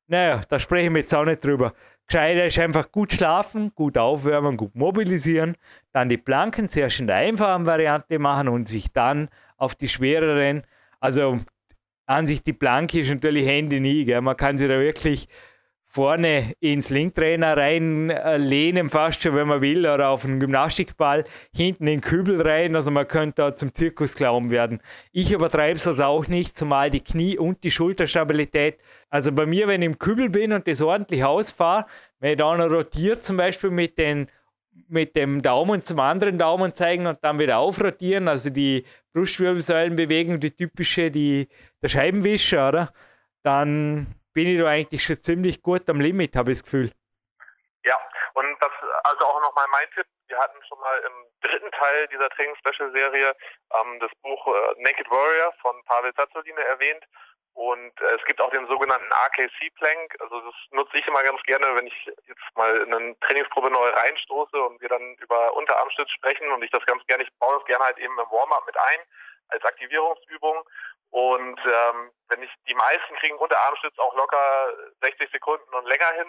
naja, 0.07 0.41
da 0.47 0.59
sprechen 0.59 0.93
wir 0.93 1.01
jetzt 1.01 1.13
auch 1.13 1.25
nicht 1.25 1.43
drüber. 1.43 1.73
Gescheiter 2.07 2.45
ist 2.45 2.57
einfach 2.59 2.91
gut 2.91 3.11
schlafen, 3.11 3.73
gut 3.75 3.97
aufwärmen, 3.97 4.55
gut 4.55 4.75
mobilisieren, 4.75 5.57
dann 5.91 6.07
die 6.07 6.17
Planken 6.17 6.69
zuerst 6.69 7.01
in 7.01 7.07
der 7.07 7.17
einfachen 7.17 7.65
Variante 7.65 8.17
machen 8.17 8.47
und 8.47 8.67
sich 8.69 8.91
dann 8.93 9.27
auf 9.57 9.75
die 9.75 9.89
schwereren, 9.89 10.63
also 11.01 11.39
an 12.05 12.25
sich 12.25 12.41
die 12.43 12.53
Planke 12.53 13.01
ist 13.01 13.09
natürlich 13.09 13.45
Hände 13.45 13.81
nie, 13.81 14.05
gell? 14.05 14.21
man 14.21 14.37
kann 14.37 14.57
sie 14.57 14.69
da 14.69 14.79
wirklich 14.79 15.27
vorne 15.89 16.53
ins 16.59 16.89
Linktrainer 16.89 17.55
reinlehnen, 17.55 18.89
fast 18.89 19.23
schon, 19.23 19.35
wenn 19.35 19.47
man 19.47 19.61
will, 19.61 19.87
oder 19.87 20.09
auf 20.09 20.25
einen 20.25 20.39
Gymnastikball, 20.39 21.23
hinten 21.55 21.87
in 21.87 21.93
den 21.93 22.01
Kübel 22.01 22.41
rein. 22.41 22.75
Also 22.75 22.91
man 22.91 23.07
könnte 23.07 23.41
da 23.41 23.55
zum 23.55 23.73
Zirkusclown 23.73 24.51
werden. 24.51 24.81
Ich 25.11 25.31
übertreibe 25.31 25.77
es 25.77 25.87
also 25.87 26.03
auch 26.03 26.27
nicht, 26.27 26.57
zumal 26.57 26.91
die 26.91 26.99
Knie- 26.99 27.37
und 27.37 27.63
die 27.63 27.71
Schulterstabilität. 27.71 28.77
Also 29.09 29.31
bei 29.31 29.45
mir, 29.45 29.67
wenn 29.67 29.81
ich 29.81 29.87
im 29.87 29.97
Kübel 29.97 30.29
bin 30.29 30.51
und 30.51 30.67
das 30.67 30.81
ordentlich 30.81 31.23
ausfahre, 31.23 31.85
wenn 32.19 32.31
ich 32.31 32.37
da 32.37 32.55
noch 32.55 32.69
rotiert, 32.69 33.23
zum 33.23 33.37
Beispiel 33.37 33.71
mit, 33.71 33.97
den, 33.97 34.27
mit 34.89 35.15
dem 35.15 35.41
Daumen 35.41 35.83
zum 35.83 35.99
anderen 35.99 36.37
Daumen 36.37 36.75
zeigen 36.75 37.07
und 37.07 37.17
dann 37.21 37.39
wieder 37.39 37.59
aufrotieren, 37.59 38.27
also 38.27 38.49
die 38.49 38.83
Brustwirbelsäulenbewegung, 39.13 40.39
die 40.41 40.51
typische, 40.51 41.09
die, 41.09 41.47
der 41.81 41.87
Scheibenwischer, 41.87 42.67
oder? 42.67 42.93
Dann 43.43 44.07
bin 44.37 44.53
ich 44.53 44.61
da 44.61 44.67
eigentlich 44.69 45.01
schon 45.01 45.19
ziemlich 45.23 45.63
gut 45.63 45.89
am 45.89 45.99
Limit, 45.99 46.35
habe 46.35 46.51
ich 46.51 46.59
das 46.59 46.65
Gefühl. 46.65 46.91
Ja, 47.83 47.97
und 48.35 48.55
das, 48.61 48.69
also 49.03 49.25
auch 49.25 49.41
nochmal 49.41 49.65
mein 49.71 49.89
Tipp, 49.95 50.05
wir 50.27 50.37
hatten 50.37 50.63
schon 50.69 50.79
mal 50.79 50.95
im 50.99 51.49
dritten 51.49 51.71
Teil 51.71 52.07
dieser 52.09 52.29
Training-Special-Serie 52.29 53.35
ähm, 53.73 53.99
das 53.99 54.11
Buch 54.21 54.45
äh, 54.45 54.81
Naked 54.83 55.09
Warrior 55.09 55.51
von 55.59 55.73
Pavel 55.85 56.13
Zazzoline 56.13 56.61
erwähnt. 56.65 57.03
Und 57.55 57.99
äh, 57.99 58.13
es 58.13 58.23
gibt 58.25 58.39
auch 58.39 58.51
den 58.51 58.67
sogenannten 58.67 59.11
RKC 59.11 59.73
Plank. 59.73 60.15
Also 60.19 60.39
das 60.41 60.55
nutze 60.69 60.99
ich 60.99 61.07
immer 61.07 61.23
ganz 61.23 61.41
gerne, 61.41 61.73
wenn 61.73 61.87
ich 61.87 62.05
jetzt 62.05 62.55
mal 62.55 62.77
in 62.77 62.93
eine 62.93 63.19
Trainingsgruppe 63.21 63.71
neu 63.71 63.89
reinstoße 63.89 64.61
und 64.61 64.79
wir 64.81 64.89
dann 64.89 65.15
über 65.15 65.55
Unterarmstütz 65.55 66.11
sprechen 66.11 66.51
und 66.51 66.63
ich 66.63 66.69
das 66.69 66.85
ganz 66.85 67.03
gerne, 67.07 67.23
ich 67.23 67.33
baue 67.39 67.55
das 67.57 67.65
gerne 67.65 67.85
halt 67.85 67.97
eben 67.97 68.13
im 68.13 68.29
Warm-up 68.29 68.67
mit 68.67 68.77
ein 68.77 68.99
als 69.49 69.63
Aktivierungsübung. 69.63 70.63
Und 71.17 71.59
ähm, 71.65 72.11
wenn 72.29 72.43
ich 72.43 72.51
die 72.67 72.75
meisten 72.75 73.15
kriegen 73.15 73.37
Unterarmstütz 73.37 73.97
auch 73.97 74.15
locker 74.15 74.71
60 75.01 75.31
Sekunden 75.31 75.73
und 75.73 75.87
länger 75.87 76.11
hin. 76.11 76.27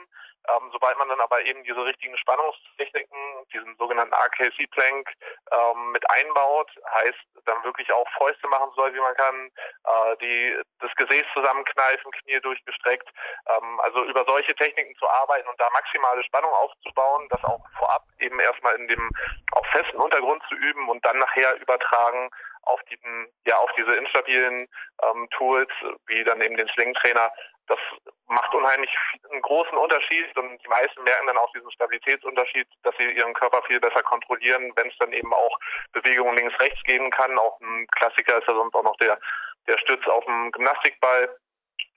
Ähm, 0.49 0.71
sobald 0.73 0.97
man 0.97 1.11
dann 1.11 1.21
aber 1.21 1.43
eben 1.43 1.63
diese 1.65 1.85
richtigen 1.85 2.17
Spannungstechniken, 2.17 3.19
diesen 3.53 3.77
sogenannten 3.77 4.15
RKC 4.15 4.71
Plank 4.71 5.13
ähm, 5.53 5.93
mit 5.93 6.09
einbaut, 6.11 6.71
heißt 6.91 7.19
dann 7.45 7.63
wirklich 7.65 7.93
auch 7.93 8.09
Fäuste 8.17 8.49
machen 8.49 8.71
soll, 8.77 8.95
wie 8.95 9.01
man 9.01 9.15
kann, 9.15 9.51
äh, 9.85 10.17
die 10.23 10.59
das 10.81 10.95
Gesäß 10.95 11.25
zusammenkneifen, 11.35 12.11
Knie 12.13 12.41
durchgestreckt. 12.41 13.09
Ähm, 13.47 13.81
also 13.81 14.05
über 14.05 14.25
solche 14.25 14.55
Techniken 14.55 14.95
zu 14.97 15.07
arbeiten 15.07 15.49
und 15.49 15.61
da 15.61 15.69
maximale 15.71 16.25
Spannung 16.25 16.53
aufzubauen, 16.53 17.29
das 17.29 17.45
auch 17.45 17.61
vorab 17.77 18.05
eben 18.21 18.41
erstmal 18.41 18.77
in 18.77 18.89
dem 18.89 19.11
auf 19.53 19.67
festen 19.67 19.99
Untergrund 19.99 20.43
zu 20.49 20.55
üben 20.55 20.89
und 20.89 21.05
dann 21.05 21.19
nachher 21.19 21.61
übertragen 21.61 22.31
auf 22.69 22.83
diesen, 22.85 23.33
ja, 23.47 23.57
auf 23.57 23.71
diese 23.77 23.95
instabilen 23.95 24.69
ähm, 25.03 25.29
Tools, 25.31 25.71
wie 26.07 26.23
dann 26.25 26.41
eben 26.41 26.57
den 26.57 26.69
Sling-Trainer. 26.69 27.33
Das 27.67 27.79
macht 28.27 28.55
unheimlich 28.55 28.91
einen 29.31 29.43
großen 29.43 29.77
Unterschied 29.77 30.37
und 30.37 30.59
die 30.63 30.69
meisten 30.69 31.03
merken 31.03 31.27
dann 31.27 31.37
auch 31.39 31.53
diesen 31.53 31.71
Stabilitätsunterschied, 31.73 32.67
dass 32.83 32.95
sie 32.97 33.11
ihren 33.11 33.35
Körper 33.35 33.63
viel 33.63 33.81
besser 33.81 34.03
kontrollieren, 34.03 34.73
wenn 34.77 34.89
es 34.89 34.97
dann 34.99 35.13
eben 35.13 35.33
auch 35.35 35.59
Bewegungen 35.93 36.37
links-rechts 36.37 36.83
geben 36.85 37.11
kann. 37.11 37.39
Auch 37.39 37.61
ein 37.61 37.87
Klassiker 37.89 38.39
ist 38.39 38.49
ja 38.49 38.55
sonst 38.55 38.75
auch 38.75 38.85
noch 38.85 38.97
der, 38.97 39.19
der 39.67 39.79
Stütz 39.79 40.07
auf 40.07 40.25
dem 40.25 40.51
Gymnastikball 40.53 41.37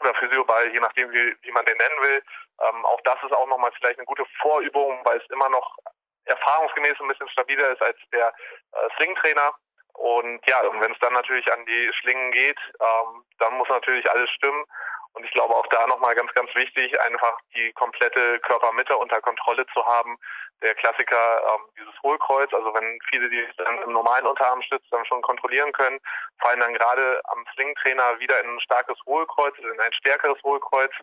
oder 0.02 0.14
Physioball, 0.16 0.74
je 0.74 0.80
nachdem, 0.80 1.12
wie, 1.12 1.36
wie 1.42 1.52
man 1.52 1.66
den 1.66 1.78
nennen 1.78 2.02
will. 2.02 2.24
Ähm, 2.62 2.86
auch 2.86 3.02
das 3.02 3.22
ist 3.24 3.32
auch 3.32 3.48
nochmal 3.48 3.72
vielleicht 3.78 4.00
eine 4.00 4.06
gute 4.06 4.26
Vorübung, 4.42 5.00
weil 5.06 5.18
es 5.18 5.30
immer 5.30 5.50
noch 5.50 5.78
erfahrungsgemäß 6.26 7.00
ein 7.00 7.08
bisschen 7.08 7.30
stabiler 7.30 7.72
ist 7.72 7.82
als 7.82 7.98
der 8.14 8.34
äh, 8.74 8.90
Sling-Trainer. 8.98 9.54
Und 10.02 10.42
ja, 10.50 10.60
und 10.62 10.82
wenn 10.82 10.92
es 10.92 11.00
dann 11.00 11.14
natürlich 11.14 11.46
an 11.54 11.64
die 11.68 11.92
Schlingen 11.94 12.32
geht, 12.32 12.58
ähm, 12.80 13.24
dann 13.38 13.54
muss 13.54 13.70
natürlich 13.70 14.10
alles 14.10 14.32
stimmen. 14.32 14.66
Und 15.14 15.24
ich 15.26 15.32
glaube 15.32 15.56
auch 15.56 15.68
da 15.68 15.86
nochmal 15.86 16.16
ganz, 16.16 16.34
ganz 16.34 16.50
wichtig, 16.56 17.00
einfach 17.02 17.38
die 17.54 17.72
komplette 17.74 18.40
Körpermitte 18.40 18.98
unter 18.98 19.22
Kontrolle 19.22 19.66
zu 19.74 19.86
haben. 19.86 20.18
Der 20.64 20.74
Klassiker, 20.74 21.44
ähm, 21.54 21.66
dieses 21.78 21.94
Hohlkreuz, 22.02 22.52
also 22.52 22.74
wenn 22.74 22.98
viele 23.10 23.30
die 23.30 23.46
dann 23.58 23.84
im 23.84 23.92
normalen 23.92 24.26
Unterarmstütz 24.26 24.84
dann 24.90 25.06
schon 25.06 25.22
kontrollieren 25.22 25.72
können, 25.74 26.00
fallen 26.40 26.62
dann 26.62 26.74
gerade 26.74 27.22
am 27.26 27.46
Slingtrainer 27.54 28.20
wieder 28.20 28.40
in 28.42 28.56
ein 28.56 28.60
starkes 28.62 28.98
Hohlkreuz, 29.06 29.56
in 29.60 29.80
ein 29.80 29.94
stärkeres 29.94 30.42
Hohlkreuz. 30.44 30.94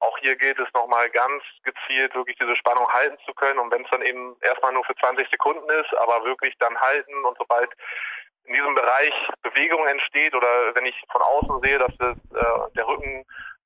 Auch 0.00 0.16
hier 0.18 0.36
gilt 0.36 0.58
es 0.58 0.72
nochmal 0.72 1.10
ganz 1.10 1.42
gezielt, 1.62 2.14
wirklich 2.14 2.38
diese 2.38 2.56
Spannung 2.56 2.90
halten 2.90 3.18
zu 3.26 3.34
können. 3.34 3.58
Und 3.58 3.70
wenn 3.70 3.84
es 3.84 3.90
dann 3.90 4.02
eben 4.02 4.36
erstmal 4.40 4.72
nur 4.72 4.84
für 4.84 4.94
20 4.96 5.28
Sekunden 5.28 5.68
ist, 5.70 5.92
aber 5.96 6.24
wirklich 6.24 6.56
dann 6.58 6.80
halten 6.80 7.24
und 7.24 7.36
sobald 7.36 7.70
in 8.46 8.54
diesem 8.54 8.74
Bereich 8.74 9.12
Bewegung 9.42 9.86
entsteht 9.86 10.34
oder 10.34 10.74
wenn 10.74 10.86
ich 10.86 10.94
von 11.10 11.22
außen 11.22 11.60
sehe, 11.62 11.78
dass 11.78 11.96
das, 11.98 12.16
äh, 12.16 12.72
der 12.76 12.86
Rücken 12.86 13.24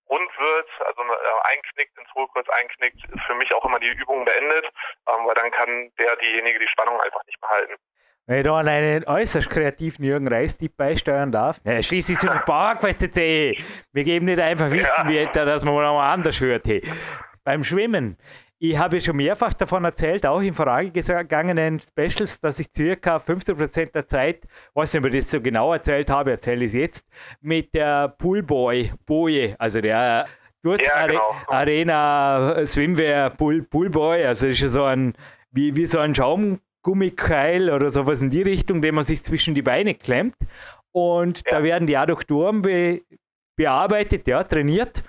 rund 0.08 0.30
wird, 0.38 0.68
also 0.86 1.02
äh, 1.02 1.54
einknickt, 1.54 1.96
ins 1.98 2.14
Hohlkreuz 2.14 2.46
einknickt, 2.48 3.04
ist 3.04 3.24
für 3.26 3.34
mich 3.34 3.52
auch 3.54 3.64
immer 3.64 3.78
die 3.78 3.88
Übung 3.88 4.24
beendet, 4.24 4.66
ähm, 5.08 5.26
weil 5.26 5.34
dann 5.34 5.50
kann 5.52 5.90
der, 5.98 6.16
diejenige 6.16 6.58
die 6.58 6.68
Spannung 6.68 7.00
einfach 7.00 7.24
nicht 7.26 7.40
behalten. 7.40 7.74
Wenn 8.26 8.38
ich 8.38 8.44
da 8.44 8.58
an 8.58 8.68
einen 8.68 9.04
äußerst 9.06 9.50
kreativen 9.50 10.04
Jürgen 10.04 10.28
Reis-Tipp 10.28 10.76
beisteuern 10.76 11.32
darf, 11.32 11.58
ja, 11.64 11.82
schließlich 11.82 12.18
zum 12.18 12.30
PowerQuest.de. 12.44 13.56
Wir 13.92 14.04
geben 14.04 14.26
nicht 14.26 14.38
einfach 14.38 14.70
Wissen, 14.70 15.08
ja. 15.08 15.08
wie 15.08 15.26
dass 15.32 15.64
man 15.64 15.74
mal 15.74 16.12
anders 16.12 16.40
hört. 16.40 16.64
Hey. 16.66 16.82
Beim 17.44 17.64
Schwimmen 17.64 18.18
ich 18.62 18.76
habe 18.76 19.00
schon 19.00 19.16
mehrfach 19.16 19.54
davon 19.54 19.84
erzählt, 19.84 20.26
auch 20.26 20.40
in 20.40 20.52
vorangegangenen 20.52 21.80
Specials, 21.80 22.40
dass 22.40 22.60
ich 22.60 22.68
circa 22.76 23.16
15% 23.16 23.92
der 23.92 24.06
Zeit, 24.06 24.42
was 24.74 24.94
ich 24.94 25.00
mir 25.00 25.10
das 25.10 25.30
so 25.30 25.40
genau 25.40 25.72
erzählt 25.72 26.10
habe, 26.10 26.32
erzähle 26.32 26.66
ich 26.66 26.72
es 26.72 26.74
jetzt, 26.74 27.08
mit 27.40 27.74
der 27.74 28.08
Poolboy, 28.08 28.92
Boje, 29.06 29.56
also 29.58 29.80
der 29.80 30.26
Dort 30.62 30.82
ja, 30.86 31.06
genau. 31.06 31.34
Arena 31.46 32.66
Swimwear 32.66 33.30
Pool, 33.30 33.62
Poolboy, 33.62 34.24
also 34.24 34.46
ist 34.46 34.60
so 34.60 34.84
ein, 34.84 35.14
wie, 35.50 35.74
wie 35.74 35.86
so 35.86 35.98
ein 35.98 36.14
Schaumgummikeil 36.14 37.70
oder 37.70 37.88
sowas 37.88 38.20
in 38.20 38.28
die 38.28 38.42
Richtung, 38.42 38.82
den 38.82 38.94
man 38.94 39.04
sich 39.04 39.22
zwischen 39.22 39.54
die 39.54 39.62
Beine 39.62 39.94
klemmt. 39.94 40.36
Und 40.92 41.42
ja. 41.46 41.52
da 41.52 41.62
werden 41.62 41.86
die 41.86 41.96
Adduktoren 41.96 42.60
be, 42.60 43.00
bearbeitet, 43.56 44.26
ja, 44.26 44.44
trainiert. 44.44 45.02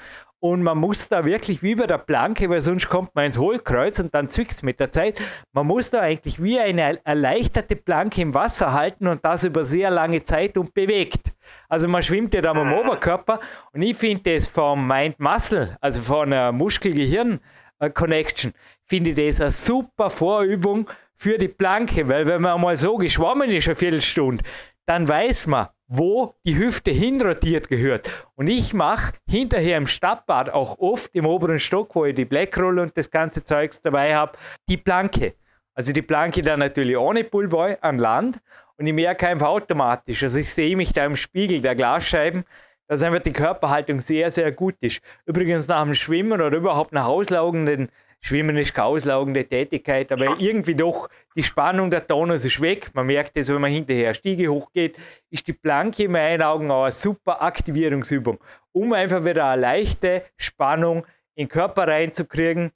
Und 0.44 0.64
man 0.64 0.80
muss 0.80 1.08
da 1.08 1.24
wirklich 1.24 1.62
wie 1.62 1.76
bei 1.76 1.86
der 1.86 2.00
Planke, 2.00 2.50
weil 2.50 2.64
sonst 2.64 2.90
kommt 2.90 3.14
man 3.14 3.26
ins 3.26 3.38
Hohlkreuz 3.38 4.00
und 4.00 4.16
dann 4.16 4.32
zwickt 4.32 4.54
es 4.54 4.64
mit 4.64 4.80
der 4.80 4.92
Zeit. 4.92 5.22
Man 5.54 5.68
muss 5.68 5.92
da 5.92 6.02
eigentlich 6.02 6.42
wie 6.42 6.60
eine 6.60 7.06
erleichterte 7.06 7.76
Planke 7.76 8.22
im 8.22 8.34
Wasser 8.34 8.74
halten 8.74 9.08
und 9.08 9.24
das 9.24 9.44
über 9.44 9.64
sehr 9.64 9.92
lange 9.92 10.24
Zeit 10.24 10.58
und 10.58 10.74
bewegt. 10.74 11.32
Also 11.70 11.88
man 11.88 12.02
schwimmt 12.02 12.34
ja 12.34 12.42
da 12.42 12.54
am 12.54 12.74
Oberkörper 12.74 13.40
und 13.72 13.84
ich 13.84 13.96
finde 13.96 14.34
das 14.34 14.48
vom 14.48 14.88
Mind-Muscle, 14.88 15.78
also 15.80 16.02
von 16.02 16.34
einer 16.34 16.52
Muskel-Gehirn-Connection, 16.52 18.54
finde 18.88 19.12
ich 19.12 19.16
das 19.16 19.42
eine 19.42 19.52
super 19.52 20.10
Vorübung 20.10 20.90
für 21.18 21.38
die 21.38 21.50
Planke, 21.50 22.10
weil 22.10 22.26
wenn 22.26 22.42
man 22.42 22.60
mal 22.60 22.78
so 22.78 22.98
geschwommen 22.98 23.52
ist, 23.52 23.68
eine 23.68 23.76
Viertelstunde, 23.76 24.44
dann 24.88 25.08
weiß 25.08 25.46
man, 25.46 25.68
wo 25.94 26.36
die 26.46 26.58
Hüfte 26.58 26.90
hinrotiert 26.90 27.68
gehört. 27.68 28.10
Und 28.36 28.48
ich 28.48 28.74
mache 28.74 29.14
hinterher 29.28 29.76
im 29.76 29.88
Stadtbad 29.88 30.50
auch 30.50 30.80
oft 30.80 31.14
im 31.14 31.26
oberen 31.26 31.60
Stock, 31.60 31.94
wo 31.96 32.06
ich 32.06 32.16
die 32.16 32.24
Blackroll 32.24 32.80
und 32.80 32.98
das 32.98 33.12
ganze 33.12 33.44
Zeugs 33.44 33.82
dabei 33.82 34.16
habe, 34.16 34.38
die 34.70 34.78
Planke. 34.78 35.34
Also 35.76 35.92
die 35.92 36.02
Planke 36.02 36.44
dann 36.44 36.60
natürlich 36.60 36.96
ohne 36.96 37.26
Pullboy 37.26 37.76
an 37.82 37.98
Land 37.98 38.40
und 38.78 38.88
ich 38.88 38.94
merke 38.94 39.28
einfach 39.28 39.50
automatisch. 39.50 40.24
Also 40.24 40.40
ich 40.40 40.50
sehe 40.50 40.78
mich 40.78 40.94
da 40.94 41.06
im 41.06 41.18
Spiegel 41.18 41.60
der 41.60 41.76
Glasscheiben, 41.76 42.46
dass 42.88 43.04
einfach 43.04 43.22
die 43.22 43.34
Körperhaltung 43.34 44.00
sehr, 44.00 44.32
sehr 44.32 44.54
gut 44.54 44.76
ist. 44.80 45.02
Übrigens 45.26 45.68
nach 45.68 45.84
dem 45.84 45.94
Schwimmen 45.94 46.42
oder 46.42 46.56
überhaupt 46.56 46.94
nach 46.94 47.06
auslaugenden 47.06 47.90
Schwimmen 48.24 48.56
ist 48.58 48.74
keine 48.74 48.88
auslaugende 48.88 49.46
Tätigkeit, 49.46 50.12
aber 50.12 50.40
irgendwie 50.40 50.76
doch 50.76 51.10
die 51.36 51.44
Spannung 51.44 51.90
der 51.90 52.06
Tonus 52.06 52.46
ist 52.46 52.62
weg. 52.62 52.92
Man 52.94 53.08
merkt 53.08 53.36
es, 53.36 53.50
wenn 53.50 53.60
man 53.60 53.72
hinterher 53.72 54.14
Stiege 54.14 54.48
hochgeht, 54.48 54.98
ist 55.32 55.48
die 55.48 55.54
Planke 55.54 56.04
in 56.04 56.12
meinen 56.12 56.44
Augen 56.44 56.70
auch 56.70 56.84
eine 56.84 56.92
super 56.92 57.42
Aktivierungsübung, 57.42 58.38
um 58.74 58.94
einfach 58.94 59.26
wieder 59.26 59.50
eine 59.50 59.62
leichte 59.62 60.24
Spannung 60.38 61.06
in 61.34 61.46
den 61.46 61.50
Körper 61.50 61.88
reinzukriegen. 61.88 62.72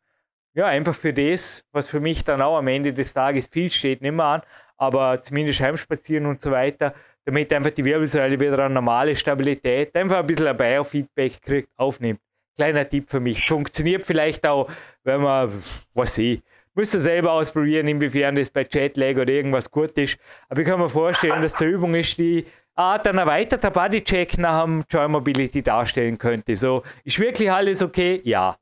Ja, 0.56 0.66
einfach 0.66 0.96
für 0.96 1.14
das, 1.14 1.64
was 1.72 1.90
für 1.90 2.00
mich 2.00 2.24
dann 2.24 2.42
auch 2.42 2.58
am 2.58 2.68
Ende 2.68 2.94
des 2.94 3.14
Tages 3.14 3.48
viel 3.48 3.70
steht, 3.70 4.02
nicht 4.02 4.14
mehr 4.14 4.26
an, 4.26 4.42
aber 4.78 5.22
zumindest 5.22 5.60
heimspazieren 5.60 6.26
und 6.26 6.42
so 6.42 6.50
weiter, 6.50 6.96
damit 7.26 7.52
einfach 7.54 7.72
die 7.72 7.86
Wirbelsäule 7.86 8.40
wieder 8.40 8.58
eine 8.60 8.74
normale 8.74 9.16
Stabilität, 9.16 9.96
einfach 9.96 10.20
ein 10.20 10.28
bisschen 10.28 10.48
ein 10.48 10.58
Biofeedback 10.58 11.42
kriegt, 11.42 11.70
aufnimmt. 11.76 12.22
Kleiner 12.56 12.88
Tipp 12.88 13.10
für 13.10 13.20
mich. 13.20 13.48
Funktioniert 13.48 14.04
vielleicht 14.06 14.46
auch, 14.48 14.70
wenn 15.04 15.22
man, 15.22 15.64
was 15.94 16.18
ich, 16.18 16.42
müsst 16.74 16.94
ihr 16.94 17.00
selber 17.00 17.34
ausprobieren, 17.34 17.88
inwiefern 17.88 18.36
das 18.36 18.50
bei 18.50 18.66
Jetlag 18.70 19.18
oder 19.18 19.32
irgendwas 19.32 19.70
gut 19.70 19.98
ist. 19.98 20.18
Aber 20.50 20.62
ich 20.62 20.68
kann 20.68 20.80
mir 20.80 20.90
vorstellen, 20.90 21.42
dass 21.42 21.54
zur 21.54 21.68
Übung 21.68 21.96
ist, 21.96 22.18
die 22.18 22.46
Art 22.76 23.08
ein 23.08 23.18
erweiterter 23.18 23.72
Bodycheck 23.72 24.38
nach 24.38 24.64
dem 24.64 24.84
Joy 24.90 25.08
Mobility 25.08 25.64
darstellen 25.64 26.18
könnte. 26.18 26.56
So, 26.56 26.84
ist 27.06 27.20
wirklich 27.20 27.50
alles 27.50 27.82
okay? 27.82 28.22
Ja. 28.26 28.58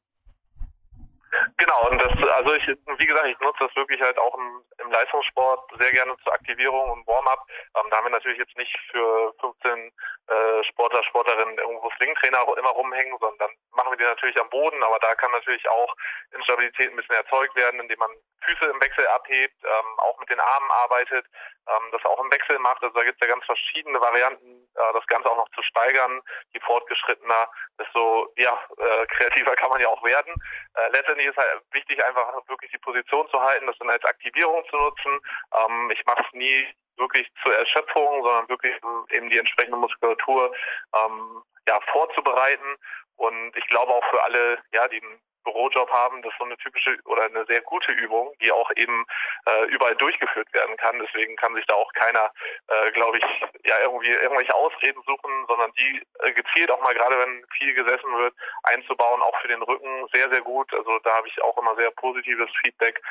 Genau, 1.57 1.89
und 1.89 1.99
das, 2.01 2.13
also 2.29 2.53
ich, 2.53 2.67
wie 2.67 3.05
gesagt, 3.05 3.25
ich 3.27 3.39
nutze 3.39 3.65
das 3.65 3.75
wirklich 3.75 4.01
halt 4.01 4.17
auch 4.17 4.35
im, 4.35 4.63
im 4.79 4.91
Leistungssport 4.91 5.71
sehr 5.79 5.91
gerne 5.91 6.15
zur 6.23 6.33
Aktivierung 6.33 6.91
und 6.91 7.07
Warm-up. 7.07 7.45
Ähm, 7.75 7.89
da 7.89 7.97
haben 7.97 8.05
wir 8.05 8.11
natürlich 8.11 8.37
jetzt 8.37 8.57
nicht 8.57 8.75
für 8.91 9.33
15 9.39 9.91
äh, 10.27 10.63
Sportler, 10.65 11.03
Sportlerinnen 11.03 11.57
irgendwo 11.57 11.89
Slingtrainer 11.97 12.45
immer 12.57 12.69
rumhängen, 12.69 13.17
sondern 13.19 13.51
machen 13.71 13.91
wir 13.91 13.97
die 13.97 14.03
natürlich 14.03 14.39
am 14.39 14.49
Boden, 14.49 14.81
aber 14.83 14.99
da 14.99 15.15
kann 15.15 15.31
natürlich 15.31 15.67
auch 15.69 15.95
Instabilität 16.31 16.91
ein 16.91 16.95
bisschen 16.95 17.15
erzeugt 17.15 17.55
werden, 17.55 17.79
indem 17.79 17.99
man 17.99 18.11
Füße 18.41 18.65
im 18.65 18.81
Wechsel 18.81 19.07
abhebt, 19.07 19.55
ähm, 19.63 19.99
auch 19.99 20.19
mit 20.19 20.29
den 20.29 20.39
Armen 20.39 20.71
arbeitet, 20.83 21.25
ähm, 21.67 21.91
das 21.91 22.03
auch 22.05 22.23
im 22.23 22.31
Wechsel 22.31 22.59
macht. 22.59 22.83
Also 22.83 22.93
da 22.93 23.03
gibt 23.03 23.21
es 23.21 23.27
ja 23.27 23.33
ganz 23.33 23.45
verschiedene 23.45 23.99
Varianten, 23.99 24.62
äh, 24.75 24.93
das 24.93 25.05
Ganze 25.07 25.29
auch 25.29 25.37
noch 25.37 25.49
zu 25.49 25.61
steigern. 25.63 26.21
Je 26.53 26.59
fortgeschrittener, 26.61 27.49
desto 27.79 28.31
ja, 28.37 28.59
äh, 28.77 29.05
kreativer 29.07 29.55
kann 29.55 29.69
man 29.69 29.81
ja 29.81 29.87
auch 29.89 30.03
werden. 30.03 30.33
Äh, 30.75 30.89
letztendlich 30.91 31.27
ist 31.27 31.37
halt 31.37 31.61
wichtig, 31.71 32.03
einfach 32.03 32.33
wirklich 32.47 32.71
die 32.71 32.79
Position 32.79 33.27
zu 33.29 33.39
halten, 33.41 33.67
das 33.67 33.77
dann 33.77 33.89
als 33.89 34.03
Aktivierung 34.05 34.63
zu 34.69 34.77
nutzen. 34.77 35.19
Ähm, 35.53 35.91
ich 35.91 36.05
mache 36.05 36.23
es 36.25 36.33
nie 36.33 36.67
wirklich 36.97 37.27
zur 37.41 37.55
Erschöpfung, 37.55 38.23
sondern 38.23 38.49
wirklich 38.49 38.75
eben 39.09 39.29
die 39.29 39.39
entsprechende 39.39 39.77
Muskulatur 39.77 40.53
ähm, 40.95 41.43
ja, 41.67 41.79
vorzubereiten. 41.91 42.77
Und 43.15 43.55
ich 43.55 43.65
glaube 43.67 43.93
auch 43.93 44.05
für 44.09 44.23
alle, 44.23 44.59
ja, 44.71 44.87
die 44.87 45.01
Bürojob 45.43 45.89
haben, 45.91 46.21
das 46.21 46.31
ist 46.31 46.39
so 46.39 46.45
eine 46.45 46.57
typische 46.57 46.97
oder 47.05 47.23
eine 47.23 47.45
sehr 47.45 47.61
gute 47.61 47.91
Übung, 47.91 48.33
die 48.41 48.51
auch 48.51 48.71
eben 48.75 49.05
äh, 49.45 49.65
überall 49.65 49.95
durchgeführt 49.95 50.51
werden 50.53 50.77
kann. 50.77 50.99
Deswegen 50.99 51.35
kann 51.35 51.55
sich 51.55 51.65
da 51.65 51.73
auch 51.75 51.91
keiner, 51.93 52.31
äh, 52.67 52.91
glaube 52.91 53.17
ich, 53.17 53.25
ja 53.65 53.79
irgendwie 53.81 54.09
irgendwelche 54.09 54.55
Ausreden 54.55 55.01
suchen, 55.05 55.45
sondern 55.47 55.71
die 55.73 56.01
äh, 56.19 56.31
gezielt 56.33 56.71
auch 56.71 56.81
mal 56.81 56.93
gerade, 56.93 57.17
wenn 57.19 57.45
viel 57.57 57.73
gesessen 57.73 58.17
wird, 58.17 58.33
einzubauen, 58.63 59.21
auch 59.21 59.37
für 59.41 59.47
den 59.47 59.61
Rücken 59.61 60.07
sehr, 60.13 60.29
sehr 60.29 60.41
gut. 60.41 60.73
Also 60.73 60.99
da 60.99 61.15
habe 61.17 61.27
ich 61.27 61.41
auch 61.41 61.57
immer 61.57 61.75
sehr 61.75 61.91
positives 61.91 62.49
Feedback 62.61 63.01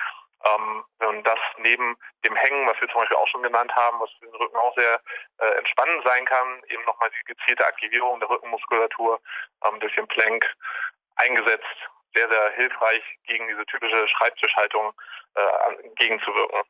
Ähm, 0.45 0.85
und 0.99 1.25
das 1.25 1.39
neben 1.59 1.97
dem 2.25 2.35
Hängen, 2.35 2.67
was 2.67 2.81
wir 2.81 2.89
zum 2.89 3.01
Beispiel 3.01 3.17
auch 3.17 3.29
schon 3.29 3.43
genannt 3.45 3.73
haben, 3.77 4.01
was 4.01 4.11
für 4.19 4.27
den 4.27 4.35
Rücken 4.35 4.57
auch 4.57 4.75
sehr 4.75 5.01
äh, 5.39 5.59
entspannend 5.59 6.03
sein 6.05 6.25
kann, 6.25 6.63
eben 6.69 6.85
nochmal 6.85 7.11
die 7.11 7.35
gezielte 7.35 7.65
Aktivierung 7.65 8.19
der 8.19 8.29
Rückenmuskulatur 8.29 9.21
ähm, 9.65 9.79
durch 9.81 9.95
den 9.95 10.09
Plank 10.09 10.45
eingesetzt. 11.17 11.77
Sehr, 12.15 12.29
sehr 12.29 12.51
hilfreich 12.57 13.03
gegen 13.27 13.49
diese 13.49 13.65
typische 13.67 14.07
Schreibtischhaltung 14.09 14.93
äh, 15.35 15.85
entgegenzuwirken. 15.85 16.63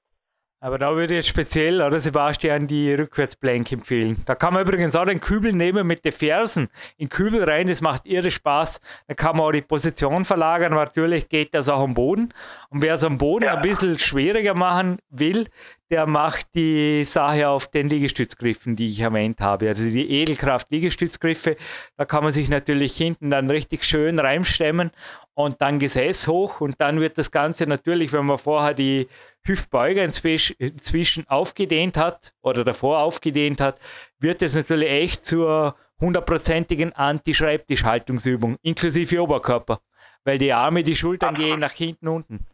Aber 0.62 0.78
da 0.78 0.94
würde 0.94 1.14
ich 1.14 1.18
jetzt 1.18 1.28
speziell, 1.28 1.82
oder 1.82 1.98
Sebastian, 1.98 2.68
die 2.68 2.94
Rückwärtsplank 2.94 3.72
empfehlen. 3.72 4.22
Da 4.26 4.36
kann 4.36 4.54
man 4.54 4.62
übrigens 4.62 4.94
auch 4.94 5.06
den 5.06 5.20
Kübel 5.20 5.52
nehmen 5.52 5.84
mit 5.84 6.04
den 6.04 6.12
Fersen 6.12 6.70
in 6.96 7.08
Kübel 7.08 7.42
rein, 7.42 7.66
das 7.66 7.80
macht 7.80 8.06
irre 8.06 8.30
Spaß. 8.30 8.80
Da 9.08 9.14
kann 9.14 9.36
man 9.36 9.46
auch 9.46 9.50
die 9.50 9.60
Position 9.60 10.24
verlagern, 10.24 10.72
natürlich 10.72 11.28
geht 11.28 11.52
das 11.52 11.68
auch 11.68 11.80
am 11.80 11.94
Boden. 11.94 12.32
Und 12.68 12.80
wer 12.80 12.94
es 12.94 13.02
am 13.02 13.18
Boden 13.18 13.46
ja. 13.46 13.56
ein 13.56 13.62
bisschen 13.62 13.98
schwieriger 13.98 14.54
machen 14.54 14.98
will, 15.10 15.48
der 15.90 16.06
macht 16.06 16.54
die 16.54 17.02
Sache 17.04 17.48
auf 17.48 17.66
den 17.66 17.88
Liegestützgriffen, 17.88 18.76
die 18.76 18.86
ich 18.86 19.00
erwähnt 19.00 19.40
habe. 19.40 19.66
Also 19.66 19.82
die 19.82 20.08
Edelkraft-Liegestützgriffe, 20.10 21.56
da 21.96 22.04
kann 22.04 22.22
man 22.22 22.32
sich 22.32 22.48
natürlich 22.48 22.96
hinten 22.96 23.30
dann 23.30 23.50
richtig 23.50 23.82
schön 23.82 24.20
reinstemmen 24.20 24.92
und 25.34 25.60
dann 25.60 25.78
Gesäß 25.78 26.28
hoch 26.28 26.60
und 26.60 26.80
dann 26.80 27.00
wird 27.00 27.18
das 27.18 27.30
Ganze 27.30 27.66
natürlich, 27.66 28.12
wenn 28.12 28.26
man 28.26 28.38
vorher 28.38 28.74
die 28.74 29.08
Hüftbeuger 29.44 30.02
inzwischen 30.04 31.28
aufgedehnt 31.28 31.96
hat 31.96 32.34
oder 32.42 32.64
davor 32.64 32.98
aufgedehnt 33.00 33.60
hat, 33.60 33.78
wird 34.18 34.42
es 34.42 34.54
natürlich 34.54 34.90
echt 34.90 35.26
zur 35.26 35.76
hundertprozentigen 36.00 36.92
Anti-Schreibtischhaltungsübung, 36.92 38.56
inklusive 38.62 39.22
Oberkörper, 39.22 39.80
weil 40.24 40.38
die 40.38 40.52
Arme, 40.52 40.82
die 40.82 40.96
Schultern 40.96 41.34
gehen 41.34 41.60
nach 41.60 41.72
hinten 41.72 42.08
unten. 42.08 42.46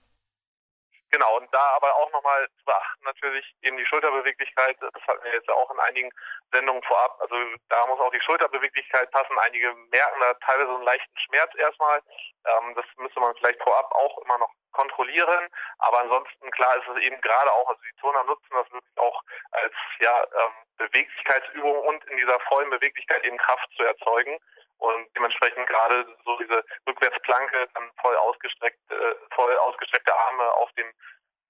Genau, 1.11 1.39
und 1.39 1.53
da 1.55 1.61
aber 1.77 1.95
auch 1.97 2.13
nochmal 2.13 2.49
zu 2.59 2.65
beachten 2.65 3.05
natürlich 3.05 3.55
eben 3.63 3.77
die 3.79 3.87
Schulterbeweglichkeit, 3.87 4.77
das 4.81 5.03
hatten 5.07 5.25
wir 5.25 5.33
jetzt 5.33 5.49
auch 5.49 5.71
in 5.71 5.81
einigen 5.81 6.11
Sendungen 6.53 6.83
vorab, 6.83 7.17
also 7.21 7.35
da 7.69 7.87
muss 7.87 8.01
auch 8.01 8.11
die 8.11 8.21
Schulterbeweglichkeit 8.21 9.11
passen. 9.11 9.39
Einige 9.39 9.73
merken 9.91 10.21
da 10.21 10.35
teilweise 10.35 10.75
einen 10.75 10.83
leichten 10.83 11.19
Schmerz 11.19 11.55
erstmal. 11.57 12.03
Ähm, 12.45 12.75
das 12.75 12.85
müsste 12.97 13.21
man 13.21 13.35
vielleicht 13.37 13.63
vorab 13.63 13.91
auch 13.93 14.19
immer 14.19 14.39
noch 14.39 14.53
kontrollieren. 14.73 15.49
Aber 15.79 16.01
ansonsten 16.01 16.51
klar 16.51 16.77
ist 16.77 16.89
es 16.89 17.03
eben 17.03 17.21
gerade 17.21 17.53
auch, 17.53 17.69
also 17.69 17.81
die 17.83 18.01
Turner 18.01 18.25
nutzen 18.25 18.51
das 18.51 18.71
wirklich 18.71 18.99
auch 18.99 19.23
als 19.53 19.75
ja 20.01 20.23
ähm, 20.23 20.53
Beweglichkeitsübung 20.77 21.79
und 21.87 22.05
in 22.05 22.17
dieser 22.19 22.39
vollen 22.41 22.71
Beweglichkeit 22.71 23.25
eben 23.25 23.39
Kraft 23.39 23.69
zu 23.77 23.83
erzeugen 23.83 24.39
und 24.79 25.09
dementsprechend 25.17 25.67
gerade 25.67 26.07
so 26.25 26.37
diese 26.39 26.65
Rückwärtsplanke, 26.89 27.69
dann 27.75 27.91
voll 28.01 28.17
ausgestreckte, 28.17 28.95
äh, 28.95 29.15
voll 29.35 29.57
ausgestreckte 29.59 30.15
Arme 30.15 30.53
auf 30.55 30.73
dem 30.73 30.91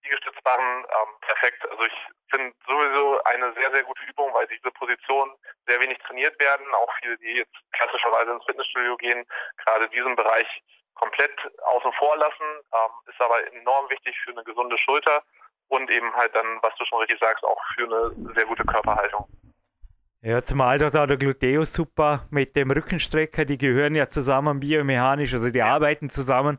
Liegestützbarren, 0.03 0.85
ähm, 0.85 1.15
perfekt. 1.21 1.69
Also 1.71 1.85
ich 1.85 1.93
finde 2.31 2.55
sowieso 2.67 3.23
eine 3.25 3.53
sehr, 3.55 3.71
sehr 3.71 3.85
gute 3.85 4.03
Übung, 4.05 4.33
weil 4.33 4.47
diese 4.47 4.71
Positionen 4.71 5.35
sehr 5.67 5.81
wenig 5.81 5.99
trainiert 5.99 6.39
werden. 6.41 6.67
Auch 6.75 6.93
viele, 7.01 7.19
die 7.19 7.33
jetzt 7.39 7.55
klassischerweise 7.73 8.33
ins 8.33 8.45
Fitnessstudio 8.45 8.97
gehen, 8.97 9.27
gerade 9.65 9.89
diesen 9.91 10.17
Bereich 10.17 10.49
komplett 10.95 11.33
außen 11.63 11.93
vor 11.95 12.17
lassen, 12.17 12.61
ähm, 12.75 12.91
ist 13.07 13.21
aber 13.21 13.47
enorm 13.53 13.89
wichtig 13.91 14.19
für 14.25 14.31
eine 14.31 14.45
gesunde 14.45 14.79
Schulter 14.79 15.23
und 15.69 15.91
eben 15.91 16.15
halt 16.15 16.35
dann, 16.35 16.59
was 16.63 16.75
du 16.77 16.85
schon 16.87 17.01
richtig 17.01 17.21
sagst, 17.21 17.45
auch 17.45 17.61
für 17.75 17.85
eine 17.85 18.35
sehr 18.35 18.47
gute 18.47 18.65
Körperhaltung. 18.65 19.29
Ja, 20.21 20.43
zumal 20.43 20.79
da 20.79 21.07
der 21.07 21.17
Gluteus 21.17 21.73
super 21.73 22.27
mit 22.31 22.57
dem 22.57 22.73
Rückenstrecker, 22.73 23.45
die 23.45 23.57
gehören 23.57 23.95
ja 23.95 24.11
zusammen 24.11 24.59
biomechanisch, 24.59 25.33
also 25.35 25.49
die 25.49 25.63
arbeiten 25.63 26.11
zusammen. 26.11 26.59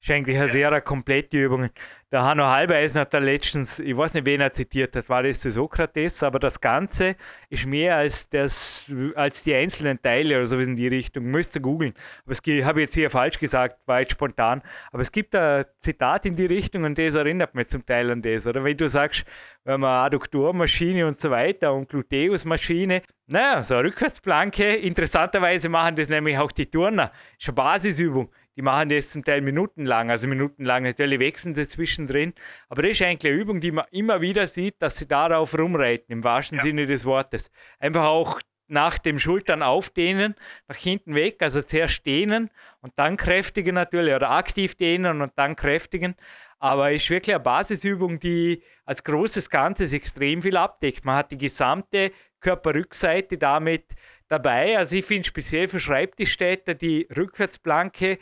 Ist 0.00 0.10
eigentlich 0.10 0.36
eine 0.38 0.48
sehr 0.48 0.80
komplette 0.80 1.36
Übung. 1.36 1.70
Der 2.12 2.24
Hanno 2.24 2.44
Halbeisen 2.46 2.98
hat 2.98 3.14
da 3.14 3.18
letztens, 3.18 3.78
ich 3.78 3.96
weiß 3.96 4.14
nicht, 4.14 4.24
wen 4.24 4.40
er 4.40 4.52
zitiert 4.52 4.96
hat, 4.96 5.08
war 5.08 5.22
das 5.22 5.42
der 5.42 5.52
Sokrates, 5.52 6.24
aber 6.24 6.40
das 6.40 6.60
Ganze 6.60 7.14
ist 7.50 7.66
mehr 7.66 7.94
als, 7.94 8.28
das, 8.28 8.92
als 9.14 9.44
die 9.44 9.54
einzelnen 9.54 10.02
Teile 10.02 10.38
oder 10.38 10.46
so 10.48 10.58
in 10.58 10.74
die 10.74 10.88
Richtung. 10.88 11.26
Müsst 11.26 11.54
ihr 11.54 11.62
googeln. 11.62 11.94
Aber 12.24 12.32
es 12.32 12.64
habe 12.64 12.80
jetzt 12.80 12.94
hier 12.94 13.10
falsch 13.10 13.38
gesagt, 13.38 13.86
war 13.86 14.00
jetzt 14.00 14.10
spontan. 14.10 14.60
Aber 14.90 15.02
es 15.02 15.12
gibt 15.12 15.36
ein 15.36 15.66
Zitat 15.78 16.26
in 16.26 16.34
die 16.34 16.46
Richtung 16.46 16.82
und 16.82 16.98
das 16.98 17.14
erinnert 17.14 17.54
mich 17.54 17.68
zum 17.68 17.86
Teil 17.86 18.10
an 18.10 18.22
das. 18.22 18.44
Oder 18.44 18.64
wenn 18.64 18.76
du 18.76 18.88
sagst, 18.88 19.24
wenn 19.62 19.78
man 19.78 20.06
Adduktormaschine 20.06 21.06
und 21.06 21.20
so 21.20 21.30
weiter 21.30 21.72
und 21.72 21.90
Gluteusmaschine, 21.90 23.02
naja, 23.28 23.62
so 23.62 23.76
eine 23.76 23.84
Rückwärtsplanke, 23.84 24.74
interessanterweise 24.74 25.68
machen 25.68 25.94
das 25.94 26.08
nämlich 26.08 26.36
auch 26.38 26.50
die 26.50 26.66
Turner. 26.66 27.12
Ist 27.38 27.46
eine 27.46 27.54
Basisübung 27.54 28.32
die 28.60 28.64
machen 28.64 28.90
das 28.90 29.08
zum 29.08 29.24
Teil 29.24 29.40
minutenlang, 29.40 30.10
also 30.10 30.28
minutenlang, 30.28 30.82
natürlich 30.82 31.18
wechseln 31.18 31.54
sie 31.54 31.66
zwischendrin. 31.66 32.34
Aber 32.68 32.82
das 32.82 32.90
ist 32.90 33.02
eigentlich 33.02 33.32
eine 33.32 33.40
Übung, 33.40 33.62
die 33.62 33.70
man 33.70 33.86
immer 33.90 34.20
wieder 34.20 34.48
sieht, 34.48 34.74
dass 34.80 34.98
sie 34.98 35.08
darauf 35.08 35.56
rumreiten, 35.56 36.12
im 36.12 36.24
wahrsten 36.24 36.58
ja. 36.58 36.64
Sinne 36.64 36.86
des 36.86 37.06
Wortes. 37.06 37.50
Einfach 37.78 38.04
auch 38.04 38.38
nach 38.68 38.98
dem 38.98 39.18
Schultern 39.18 39.62
aufdehnen, 39.62 40.34
nach 40.68 40.76
hinten 40.76 41.14
weg, 41.14 41.38
also 41.40 41.62
zuerst 41.62 42.04
dehnen 42.04 42.50
und 42.82 42.92
dann 42.96 43.16
kräftigen 43.16 43.76
natürlich, 43.76 44.14
oder 44.14 44.30
aktiv 44.30 44.74
dehnen 44.74 45.22
und 45.22 45.32
dann 45.36 45.56
kräftigen. 45.56 46.14
Aber 46.58 46.92
es 46.92 47.04
ist 47.04 47.08
wirklich 47.08 47.34
eine 47.34 47.42
Basisübung, 47.42 48.20
die 48.20 48.62
als 48.84 49.02
großes 49.04 49.48
Ganzes 49.48 49.94
extrem 49.94 50.42
viel 50.42 50.58
abdeckt. 50.58 51.06
Man 51.06 51.16
hat 51.16 51.30
die 51.30 51.38
gesamte 51.38 52.12
Körperrückseite 52.40 53.38
damit 53.38 53.86
dabei. 54.28 54.76
Also 54.76 54.96
ich 54.96 55.06
finde 55.06 55.26
speziell 55.26 55.66
für 55.66 55.80
Schreibtischstädter 55.80 56.74
die 56.74 57.08
Rückwärtsplanke 57.16 58.18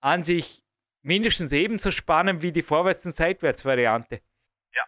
an 0.00 0.24
sich 0.24 0.62
mindestens 1.02 1.52
ebenso 1.52 1.90
spannend 1.90 2.42
wie 2.42 2.52
die 2.52 2.62
Vorwärts- 2.62 3.06
und 3.06 3.16
Seitwärtsvariante. 3.16 4.20
Ja, 4.72 4.84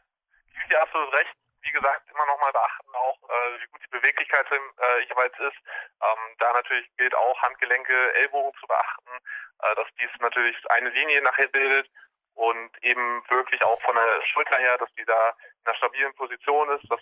gebe 0.46 0.60
ich 0.62 0.68
dir 0.68 0.82
absolut 0.82 1.12
recht. 1.14 1.34
Wie 1.62 1.72
gesagt, 1.72 2.08
immer 2.10 2.26
noch 2.26 2.40
mal 2.40 2.52
beachten 2.52 2.94
auch, 2.94 3.18
äh, 3.28 3.62
wie 3.62 3.66
gut 3.70 3.80
die 3.84 3.98
Beweglichkeit 3.98 4.46
äh, 4.50 5.00
jeweils 5.08 5.34
ist. 5.38 5.58
Ähm, 6.02 6.36
da 6.38 6.52
natürlich 6.52 6.88
gilt 6.96 7.14
auch, 7.14 7.42
Handgelenke, 7.42 8.14
Ellbogen 8.14 8.52
zu 8.58 8.66
beachten, 8.66 9.10
äh, 9.62 9.74
dass 9.76 9.86
dies 10.00 10.10
natürlich 10.20 10.56
eine 10.70 10.88
Linie 10.90 11.22
nachher 11.22 11.48
bildet 11.48 11.88
und 12.34 12.70
eben 12.82 13.22
wirklich 13.28 13.62
auch 13.62 13.80
von 13.82 13.94
der 13.94 14.26
Schulter 14.32 14.56
her, 14.56 14.78
dass 14.78 14.92
die 14.94 15.04
da 15.04 15.30
in 15.30 15.66
einer 15.66 15.76
stabilen 15.76 16.14
Position 16.14 16.70
ist, 16.70 16.90
dass 16.90 17.00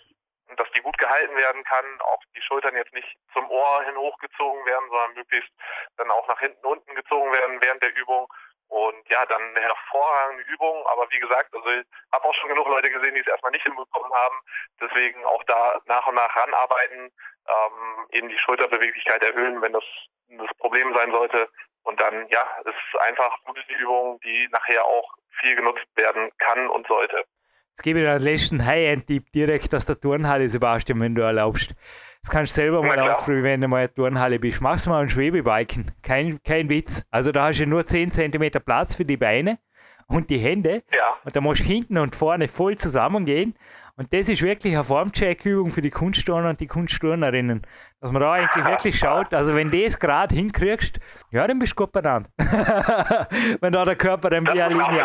dass 0.59 0.69
die 0.71 0.81
gut 0.81 0.97
gehalten 0.97 1.35
werden 1.35 1.63
kann, 1.63 1.85
auch 2.01 2.21
die 2.35 2.41
Schultern 2.41 2.75
jetzt 2.75 2.93
nicht 2.93 3.07
zum 3.33 3.49
Ohr 3.49 3.83
hin 3.83 3.95
hochgezogen 3.95 4.65
werden, 4.65 4.89
sondern 4.89 5.13
möglichst 5.13 5.51
dann 5.97 6.11
auch 6.11 6.27
nach 6.27 6.39
hinten 6.39 6.65
unten 6.65 6.95
gezogen 6.95 7.31
werden 7.31 7.61
während 7.61 7.81
der 7.81 7.95
Übung. 7.95 8.27
Und 8.67 9.09
ja, 9.09 9.25
dann 9.25 9.41
eine 9.41 9.61
hervorragende 9.61 10.43
Übung. 10.43 10.85
Aber 10.87 11.09
wie 11.09 11.19
gesagt, 11.19 11.55
also 11.55 11.69
ich 11.69 11.85
habe 12.11 12.25
auch 12.25 12.35
schon 12.35 12.49
genug 12.49 12.67
Leute 12.67 12.91
gesehen, 12.91 13.15
die 13.15 13.21
es 13.21 13.27
erstmal 13.27 13.51
nicht 13.51 13.63
hinbekommen 13.63 14.13
haben. 14.13 14.35
Deswegen 14.79 15.25
auch 15.25 15.43
da 15.45 15.79
nach 15.85 16.05
und 16.05 16.15
nach 16.15 16.35
ranarbeiten, 16.35 17.09
ähm, 17.47 18.07
eben 18.11 18.29
die 18.29 18.37
Schulterbeweglichkeit 18.37 19.23
erhöhen, 19.23 19.61
wenn 19.61 19.73
das 19.73 19.83
das 20.27 20.53
Problem 20.57 20.93
sein 20.93 21.11
sollte. 21.11 21.49
Und 21.83 21.99
dann, 21.99 22.27
ja, 22.27 22.43
ist 22.65 23.01
einfach 23.01 23.35
gute 23.45 23.61
Übung, 23.73 24.19
die 24.19 24.47
nachher 24.51 24.85
auch 24.85 25.15
viel 25.39 25.55
genutzt 25.55 25.87
werden 25.95 26.29
kann 26.37 26.69
und 26.69 26.85
sollte. 26.87 27.25
Jetzt 27.79 27.85
gebe 27.85 27.99
ich 27.99 28.05
dir 28.05 28.19
den 28.19 28.23
letzten 28.23 28.65
High-End-Tipp 28.65 29.31
direkt 29.31 29.73
aus 29.73 29.85
der 29.85 29.97
Turnhalle, 29.97 30.49
Sebastian, 30.49 30.99
wenn 30.99 31.15
du 31.15 31.21
erlaubst. 31.21 31.73
Das 32.23 32.29
kannst 32.29 32.57
du 32.57 32.61
selber 32.61 32.83
mal 32.83 32.99
ausprobieren, 32.99 33.45
wenn 33.45 33.61
du 33.61 33.69
mal 33.69 33.83
in 33.83 33.87
der 33.87 33.93
Turnhalle 33.95 34.37
bist. 34.37 34.59
Mach's 34.59 34.85
mal 34.85 35.03
ein 35.03 35.07
Schwebebiken. 35.07 35.89
Kein, 36.03 36.43
kein 36.43 36.67
Witz. 36.67 37.05
Also 37.09 37.31
da 37.31 37.45
hast 37.45 37.61
du 37.61 37.65
nur 37.65 37.87
10 37.87 38.11
cm 38.11 38.51
Platz 38.65 38.95
für 38.95 39.05
die 39.05 39.15
Beine 39.15 39.59
und 40.07 40.29
die 40.29 40.39
Hände. 40.39 40.83
Ja. 40.91 41.15
Und 41.23 41.33
da 41.33 41.39
musst 41.39 41.61
du 41.61 41.67
hinten 41.67 41.97
und 41.97 42.17
vorne 42.17 42.49
voll 42.49 42.77
zusammengehen. 42.77 43.55
Und 43.95 44.13
das 44.13 44.27
ist 44.27 44.41
wirklich 44.41 44.75
eine 44.75 44.83
Formcheck-Übung 44.83 45.69
für 45.69 45.81
die 45.81 45.89
Kunstturner 45.89 46.49
und 46.49 46.59
die 46.59 46.67
Kunstturnerinnen. 46.67 47.61
Dass 48.01 48.11
man 48.11 48.21
da 48.21 48.33
eigentlich 48.33 48.65
wirklich 48.65 48.99
schaut, 48.99 49.33
also 49.33 49.55
wenn 49.55 49.71
du 49.71 49.81
das 49.81 49.97
gerade 49.97 50.35
hinkriegst, 50.35 50.99
ja, 51.31 51.47
dann 51.47 51.59
bist 51.59 51.79
du 51.79 51.85
gut 51.85 51.93
benannt. 51.93 52.27
wenn 52.37 53.71
da 53.71 53.85
der 53.85 53.95
Körper 53.95 54.29
dann 54.31 54.45
wie 54.47 54.61
eine 54.61 54.73
Linie 54.73 54.99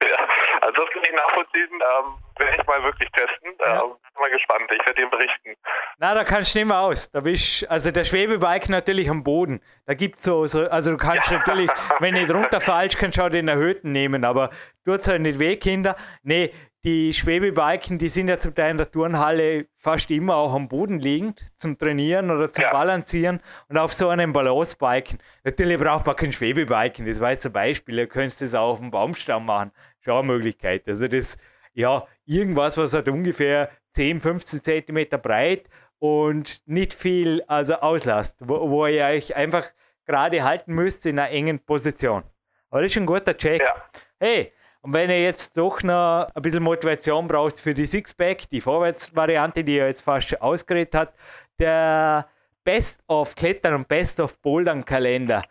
Ja. 0.00 0.27
Also 0.68 0.82
das 0.82 0.90
kann 0.92 1.02
ich 1.02 1.12
nachvollziehen. 1.12 1.70
Ähm, 1.72 2.14
werde 2.36 2.56
ich 2.60 2.66
mal 2.66 2.82
wirklich 2.82 3.08
testen. 3.12 3.52
Ja. 3.58 3.84
Ähm, 3.84 3.92
bin 4.02 4.20
mal 4.20 4.30
gespannt. 4.30 4.70
Ich 4.70 4.86
werde 4.86 5.00
dir 5.00 5.08
berichten. 5.08 5.56
Na, 5.96 6.14
da 6.14 6.24
kannst 6.24 6.54
du 6.54 6.58
nicht 6.58 6.68
mehr 6.68 6.80
aus. 6.80 7.10
Da 7.10 7.20
bist, 7.20 7.68
also 7.70 7.90
der 7.90 8.04
Schwebebike 8.04 8.70
natürlich 8.70 9.08
am 9.08 9.24
Boden. 9.24 9.62
Da 9.86 9.94
gibt 9.94 10.18
es 10.18 10.24
so, 10.24 10.46
so, 10.46 10.68
also 10.68 10.90
du 10.90 10.98
kannst 10.98 11.30
ja. 11.30 11.38
natürlich, 11.46 11.70
wenn 12.00 12.14
du 12.14 12.20
nicht 12.20 12.34
runterfallst, 12.34 12.98
kannst 12.98 13.16
du 13.16 13.22
auch 13.22 13.30
den 13.30 13.48
erhöhten 13.48 13.92
nehmen. 13.92 14.26
Aber 14.26 14.50
tut 14.84 15.08
halt 15.08 15.22
nicht 15.22 15.38
weh, 15.38 15.56
Kinder. 15.56 15.96
Nee, 16.22 16.52
die 16.84 17.12
Schwebebiken, 17.12 17.98
die 17.98 18.08
sind 18.08 18.28
ja 18.28 18.38
zum 18.38 18.54
Teil 18.54 18.70
in 18.70 18.78
der 18.78 18.90
Turnhalle 18.90 19.66
fast 19.78 20.10
immer 20.10 20.36
auch 20.36 20.54
am 20.54 20.68
Boden 20.68 21.00
liegend 21.00 21.44
zum 21.56 21.76
Trainieren 21.76 22.30
oder 22.30 22.52
zum 22.52 22.62
ja. 22.62 22.70
Balancieren 22.70 23.40
und 23.68 23.78
auf 23.78 23.92
so 23.92 24.08
einem 24.08 24.32
Balancebiken. 24.32 25.18
Natürlich 25.42 25.78
braucht 25.78 26.06
man 26.06 26.14
kein 26.14 26.30
Schwebebiken, 26.30 27.04
das 27.06 27.20
war 27.20 27.32
jetzt 27.32 27.46
ein 27.46 27.52
Beispiel. 27.52 27.98
Ihr 27.98 28.06
könnt 28.06 28.40
das 28.40 28.54
auch 28.54 28.70
auf 28.70 28.78
dem 28.78 28.90
Baumstamm 28.92 29.46
machen. 29.46 29.72
Schaumöglichkeit. 30.00 30.88
Also 30.88 31.08
das, 31.08 31.38
ja, 31.74 32.06
irgendwas, 32.26 32.76
was 32.76 32.94
hat 32.94 33.08
ungefähr 33.08 33.70
10, 33.92 34.20
15 34.20 34.62
Zentimeter 34.62 35.18
breit 35.18 35.68
und 35.98 36.62
nicht 36.66 36.94
viel 36.94 37.42
also 37.46 37.74
auslasst, 37.74 38.36
wo, 38.40 38.70
wo 38.70 38.86
ihr 38.86 39.04
euch 39.04 39.34
einfach 39.34 39.66
gerade 40.06 40.44
halten 40.44 40.74
müsst 40.74 41.06
in 41.06 41.18
einer 41.18 41.30
engen 41.30 41.58
Position. 41.58 42.22
Aber 42.70 42.82
das 42.82 42.92
ist 42.92 42.98
ein 42.98 43.06
guter 43.06 43.36
Check. 43.36 43.60
Ja. 43.60 43.74
Hey, 44.18 44.52
Und 44.82 44.92
wenn 44.92 45.10
ihr 45.10 45.22
jetzt 45.22 45.56
doch 45.58 45.82
noch 45.82 46.28
ein 46.34 46.42
bisschen 46.42 46.62
Motivation 46.62 47.26
braucht 47.26 47.58
für 47.58 47.74
die 47.74 47.86
Sixpack, 47.86 48.48
die 48.50 48.60
Vorwärtsvariante, 48.60 49.64
die 49.64 49.78
er 49.78 49.88
jetzt 49.88 50.02
fast 50.02 50.28
schon 50.28 50.40
ausgeredet 50.40 50.94
hat, 50.94 51.14
der 51.58 52.28
Best 52.64 53.00
of 53.08 53.34
Klettern 53.34 53.74
und 53.74 53.88
Best 53.88 54.20
of 54.20 54.38
Bouldern 54.40 54.84
Kalender 54.84 55.42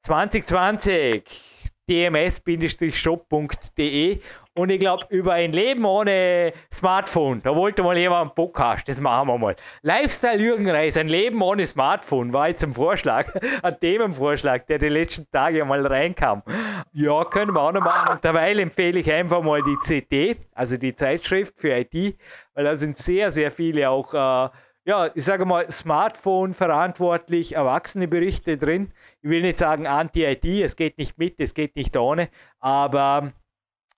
2020 0.00 1.24
dms-shop.de 1.88 4.20
und 4.56 4.70
ich 4.70 4.80
glaube, 4.80 5.04
über 5.10 5.34
ein 5.34 5.52
Leben 5.52 5.84
ohne 5.84 6.54
Smartphone, 6.72 7.42
da 7.42 7.54
wollte 7.54 7.82
mal 7.82 7.96
jemand 7.98 8.22
einen 8.22 8.34
Podcast, 8.34 8.88
das 8.88 8.98
machen 8.98 9.28
wir 9.28 9.36
mal. 9.36 9.54
Lifestyle 9.82 10.42
Jürgen 10.42 10.70
Reis, 10.70 10.96
ein 10.96 11.08
Leben 11.08 11.42
ohne 11.42 11.66
Smartphone, 11.66 12.32
war 12.32 12.48
jetzt 12.48 12.64
ein 12.64 12.72
Vorschlag, 12.72 13.30
ein 13.62 13.78
Themenvorschlag, 13.78 14.66
der 14.66 14.78
die 14.78 14.88
letzten 14.88 15.30
Tage 15.30 15.62
mal 15.66 15.86
reinkam. 15.86 16.42
Ja, 16.94 17.26
können 17.26 17.52
wir 17.52 17.60
auch 17.60 17.72
noch 17.72 17.82
machen. 17.82 18.12
Und 18.12 18.24
derweil 18.24 18.58
empfehle 18.58 18.98
ich 18.98 19.12
einfach 19.12 19.42
mal 19.42 19.60
die 19.62 19.76
CT, 19.76 20.40
also 20.54 20.78
die 20.78 20.94
Zeitschrift 20.94 21.60
für 21.60 21.72
IT, 21.72 22.16
weil 22.54 22.64
da 22.64 22.76
sind 22.76 22.96
sehr, 22.96 23.30
sehr 23.30 23.50
viele 23.50 23.90
auch, 23.90 24.14
äh, 24.14 24.48
ja, 24.86 25.10
ich 25.14 25.24
sage 25.24 25.44
mal, 25.44 25.70
Smartphone 25.70 26.54
verantwortlich, 26.54 27.54
erwachsene 27.56 28.08
Berichte 28.08 28.56
drin 28.56 28.92
ich 29.26 29.30
will 29.30 29.42
nicht 29.42 29.58
sagen 29.58 29.88
Anti-IT, 29.88 30.44
es 30.44 30.76
geht 30.76 30.98
nicht 30.98 31.18
mit, 31.18 31.40
es 31.40 31.52
geht 31.52 31.74
nicht 31.74 31.96
ohne, 31.96 32.28
aber 32.60 33.32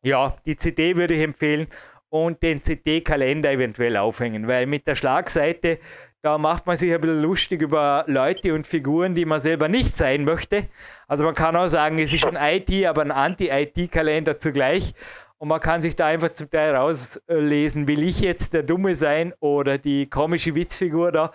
ja, 0.02 0.34
die 0.46 0.56
CD 0.56 0.96
würde 0.96 1.12
ich 1.12 1.20
empfehlen 1.20 1.66
und 2.08 2.42
den 2.42 2.62
CD-Kalender 2.62 3.52
eventuell 3.52 3.98
aufhängen, 3.98 4.48
weil 4.48 4.64
mit 4.64 4.86
der 4.86 4.94
Schlagseite, 4.94 5.80
da 6.22 6.38
macht 6.38 6.66
man 6.66 6.76
sich 6.76 6.94
ein 6.94 7.00
bisschen 7.02 7.20
lustig 7.20 7.60
über 7.60 8.04
Leute 8.06 8.54
und 8.54 8.66
Figuren, 8.66 9.14
die 9.14 9.26
man 9.26 9.38
selber 9.38 9.68
nicht 9.68 9.98
sein 9.98 10.24
möchte. 10.24 10.68
Also 11.06 11.24
man 11.24 11.34
kann 11.34 11.54
auch 11.56 11.66
sagen, 11.66 11.98
es 11.98 12.10
ist 12.10 12.20
schon 12.20 12.36
IT, 12.36 12.86
aber 12.86 13.02
ein 13.02 13.10
Anti-IT-Kalender 13.10 14.38
zugleich. 14.38 14.94
Und 15.38 15.48
man 15.48 15.60
kann 15.60 15.80
sich 15.80 15.94
da 15.94 16.06
einfach 16.06 16.30
zum 16.30 16.50
Teil 16.50 16.74
rauslesen, 16.74 17.86
will 17.86 18.02
ich 18.02 18.20
jetzt 18.20 18.54
der 18.54 18.64
Dumme 18.64 18.96
sein 18.96 19.32
oder 19.38 19.78
die 19.78 20.10
komische 20.10 20.56
Witzfigur 20.56 21.12
da? 21.12 21.32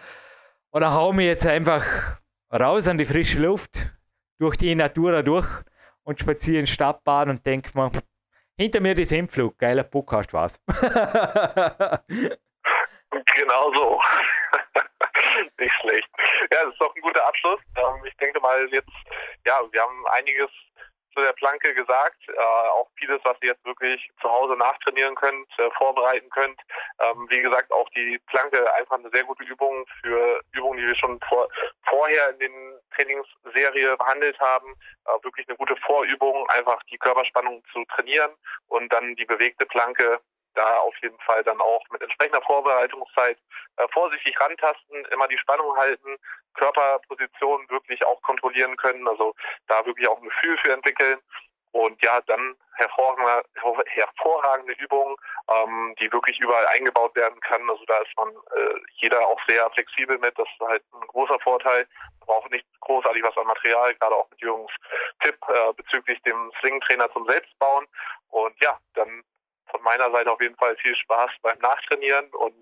Oder 0.71 0.93
hau 0.93 1.13
mir 1.13 1.25
jetzt 1.25 1.47
einfach 1.47 1.85
raus 2.51 2.87
an 2.89 2.97
die 2.97 3.05
frische 3.05 3.39
Luft, 3.41 3.93
durch 4.39 4.57
die 4.57 4.75
Natur 4.75 5.23
durch 5.23 5.47
und 6.03 6.19
spaziere 6.19 6.59
in 6.59 6.67
Stadtbahn 6.67 7.29
und 7.29 7.45
denke 7.45 7.71
mir, 7.75 7.91
hinter 8.57 8.81
mir 8.81 8.93
die 8.93 9.05
Sintflug, 9.05 9.57
geiler 9.57 9.83
Podcast 9.83 10.33
war's. 10.33 10.61
genau 13.35 13.73
so. 13.73 14.01
Nicht 15.59 15.73
schlecht. 15.81 16.09
Ja, 16.51 16.63
das 16.65 16.73
ist 16.73 16.81
doch 16.81 16.93
ein 16.93 17.01
guter 17.01 17.25
Abschluss. 17.25 17.59
Ähm, 17.77 18.05
ich 18.05 18.15
denke 18.17 18.39
mal 18.41 18.67
jetzt, 18.71 18.91
ja, 19.45 19.59
wir 19.71 19.81
haben 19.81 20.05
einiges 20.07 20.49
zu 21.13 21.21
der 21.21 21.33
Planke 21.33 21.73
gesagt. 21.73 22.17
Äh, 22.27 22.39
auch 22.39 22.89
vieles, 22.95 23.19
was 23.23 23.37
ihr 23.41 23.49
jetzt 23.49 23.65
wirklich 23.65 24.09
zu 24.21 24.29
Hause 24.29 24.55
nachtrainieren 24.55 25.15
könnt, 25.15 25.47
äh, 25.57 25.69
vorbereiten 25.77 26.29
könnt. 26.29 26.59
Ähm, 26.99 27.27
wie 27.29 27.41
gesagt, 27.41 27.71
auch 27.71 27.89
die 27.89 28.19
Planke 28.27 28.71
einfach 28.75 28.97
eine 28.97 29.09
sehr 29.11 29.23
gute 29.23 29.43
Übung 29.43 29.85
für 30.01 30.41
Übungen, 30.53 30.77
die 30.79 30.87
wir 30.87 30.95
schon 30.95 31.19
vor, 31.27 31.47
vorher 31.87 32.29
in 32.31 32.39
den 32.39 32.79
Trainingsserie 32.95 33.97
behandelt 33.97 34.39
haben. 34.39 34.73
Äh, 35.05 35.23
wirklich 35.23 35.47
eine 35.47 35.57
gute 35.57 35.75
Vorübung, 35.77 36.47
einfach 36.49 36.81
die 36.91 36.97
Körperspannung 36.97 37.63
zu 37.71 37.83
trainieren 37.85 38.31
und 38.67 38.91
dann 38.91 39.15
die 39.15 39.25
bewegte 39.25 39.65
Planke 39.65 40.19
da 40.55 40.79
auf 40.79 40.95
jeden 41.01 41.19
Fall 41.21 41.43
dann 41.43 41.59
auch 41.59 41.83
mit 41.89 42.01
entsprechender 42.01 42.41
Vorbereitungszeit 42.41 43.37
äh, 43.77 43.87
vorsichtig 43.93 44.39
rantasten, 44.39 45.05
immer 45.05 45.27
die 45.27 45.37
Spannung 45.37 45.75
halten, 45.77 46.17
Körperposition 46.55 47.69
wirklich 47.69 48.05
auch 48.05 48.21
kontrollieren 48.21 48.75
können, 48.77 49.07
also 49.07 49.33
da 49.67 49.85
wirklich 49.85 50.07
auch 50.07 50.17
ein 50.17 50.29
Gefühl 50.29 50.57
für 50.59 50.73
entwickeln. 50.73 51.19
Und 51.73 51.99
ja, 52.05 52.21
dann 52.27 52.55
hervorragende, 52.75 53.43
hervorragende 53.87 54.73
Übungen, 54.73 55.15
ähm, 55.49 55.95
die 55.99 56.11
wirklich 56.11 56.39
überall 56.39 56.67
eingebaut 56.67 57.15
werden 57.15 57.39
kann. 57.41 57.67
Also 57.67 57.83
da 57.85 57.97
ist 57.97 58.15
man 58.15 58.29
äh, 58.29 58.79
jeder 58.97 59.27
auch 59.27 59.39
sehr 59.47 59.67
flexibel 59.71 60.19
mit. 60.19 60.37
Das 60.37 60.47
ist 60.47 60.67
halt 60.67 60.83
ein 60.93 61.07
großer 61.07 61.39
Vorteil. 61.39 61.87
Braucht 62.19 62.51
nicht 62.51 62.67
großartig 62.81 63.23
was 63.23 63.35
an 63.37 63.47
Material, 63.47 63.95
gerade 63.95 64.15
auch 64.15 64.29
mit 64.29 64.39
Jürgens 64.39 64.71
Tipp 65.23 65.35
äh, 65.47 65.73
bezüglich 65.73 66.21
dem 66.21 66.51
Sling-Trainer 66.59 67.11
zum 67.11 67.25
Selbstbauen. 67.25 67.87
Und 68.29 68.53
ja, 68.61 68.77
dann 68.93 69.23
von 69.69 69.81
meiner 69.83 70.11
Seite 70.11 70.31
auf 70.31 70.41
jeden 70.41 70.55
Fall 70.55 70.75
viel 70.77 70.95
Spaß 70.95 71.31
beim 71.41 71.57
Nachtrainieren 71.59 72.25
und 72.33 72.53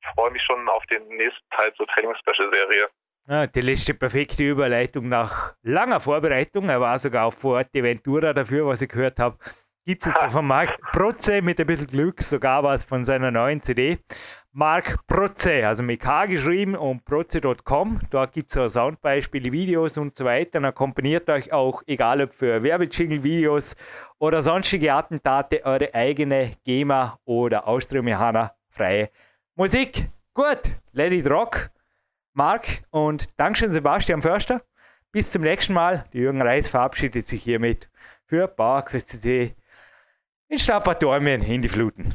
ich 0.00 0.08
freue 0.14 0.30
mich 0.30 0.42
schon 0.42 0.68
auf 0.68 0.84
den 0.86 1.06
nächsten 1.08 1.48
Teil 1.50 1.72
zur 1.74 1.86
Trainingsspecial-Serie. 1.88 2.88
Ja, 3.28 3.46
die 3.46 3.60
letzte 3.60 3.94
perfekte 3.94 4.42
Überleitung 4.42 5.08
nach 5.08 5.54
langer 5.62 6.00
Vorbereitung. 6.00 6.68
Er 6.68 6.80
war 6.80 6.98
sogar 6.98 7.26
auf 7.26 7.44
Ventura 7.44 8.32
dafür, 8.32 8.66
was 8.66 8.82
ich 8.82 8.88
gehört 8.88 9.18
habe. 9.18 9.38
Gibt 9.86 10.06
es 10.06 10.16
auf 10.16 10.34
dem 10.34 10.46
Markt 10.46 10.80
Protze 10.92 11.42
mit 11.42 11.60
ein 11.60 11.66
bisschen 11.66 11.86
Glück, 11.86 12.22
sogar 12.22 12.62
was 12.62 12.84
von 12.84 13.04
seiner 13.04 13.30
neuen 13.30 13.62
CD. 13.62 13.98
Mark 14.52 15.06
Protze, 15.06 15.64
also 15.64 15.84
mit 15.84 16.00
K 16.00 16.26
geschrieben 16.26 16.74
und 16.74 17.04
protze.com. 17.04 18.00
Dort 18.10 18.32
gibt 18.32 18.50
es 18.50 18.56
auch 18.56 18.68
Soundbeispiele, 18.68 19.52
Videos 19.52 19.96
und 19.96 20.16
so 20.16 20.24
weiter. 20.24 20.52
Dann 20.52 20.64
akkompaniert 20.64 21.30
euch 21.30 21.52
auch, 21.52 21.82
egal 21.86 22.20
ob 22.20 22.34
für 22.34 22.62
Werbejingle-Videos 22.62 23.76
oder 24.18 24.42
sonstige 24.42 24.92
Attentate, 24.92 25.64
eure 25.64 25.94
eigene 25.94 26.52
GEMA 26.64 27.18
oder 27.24 27.68
Austriomechana 27.68 28.52
freie 28.70 29.10
Musik. 29.54 30.08
Gut, 30.34 30.72
let 30.92 31.12
it 31.12 31.30
rock. 31.30 31.70
Marc 32.32 32.82
und 32.90 33.38
Dankeschön 33.38 33.72
Sebastian 33.72 34.20
Förster. 34.20 34.62
Bis 35.12 35.30
zum 35.30 35.42
nächsten 35.42 35.74
Mal. 35.74 36.06
Die 36.12 36.18
Jürgen 36.18 36.42
Reis 36.42 36.66
verabschiedet 36.66 37.26
sich 37.26 37.42
hiermit 37.42 37.88
für 38.26 38.48
PowerQuest 38.48 39.08
CC 39.08 39.54
in 40.48 40.58
Stappatormien 40.58 41.42
in 41.42 41.62
die 41.62 41.68
Fluten. 41.68 42.14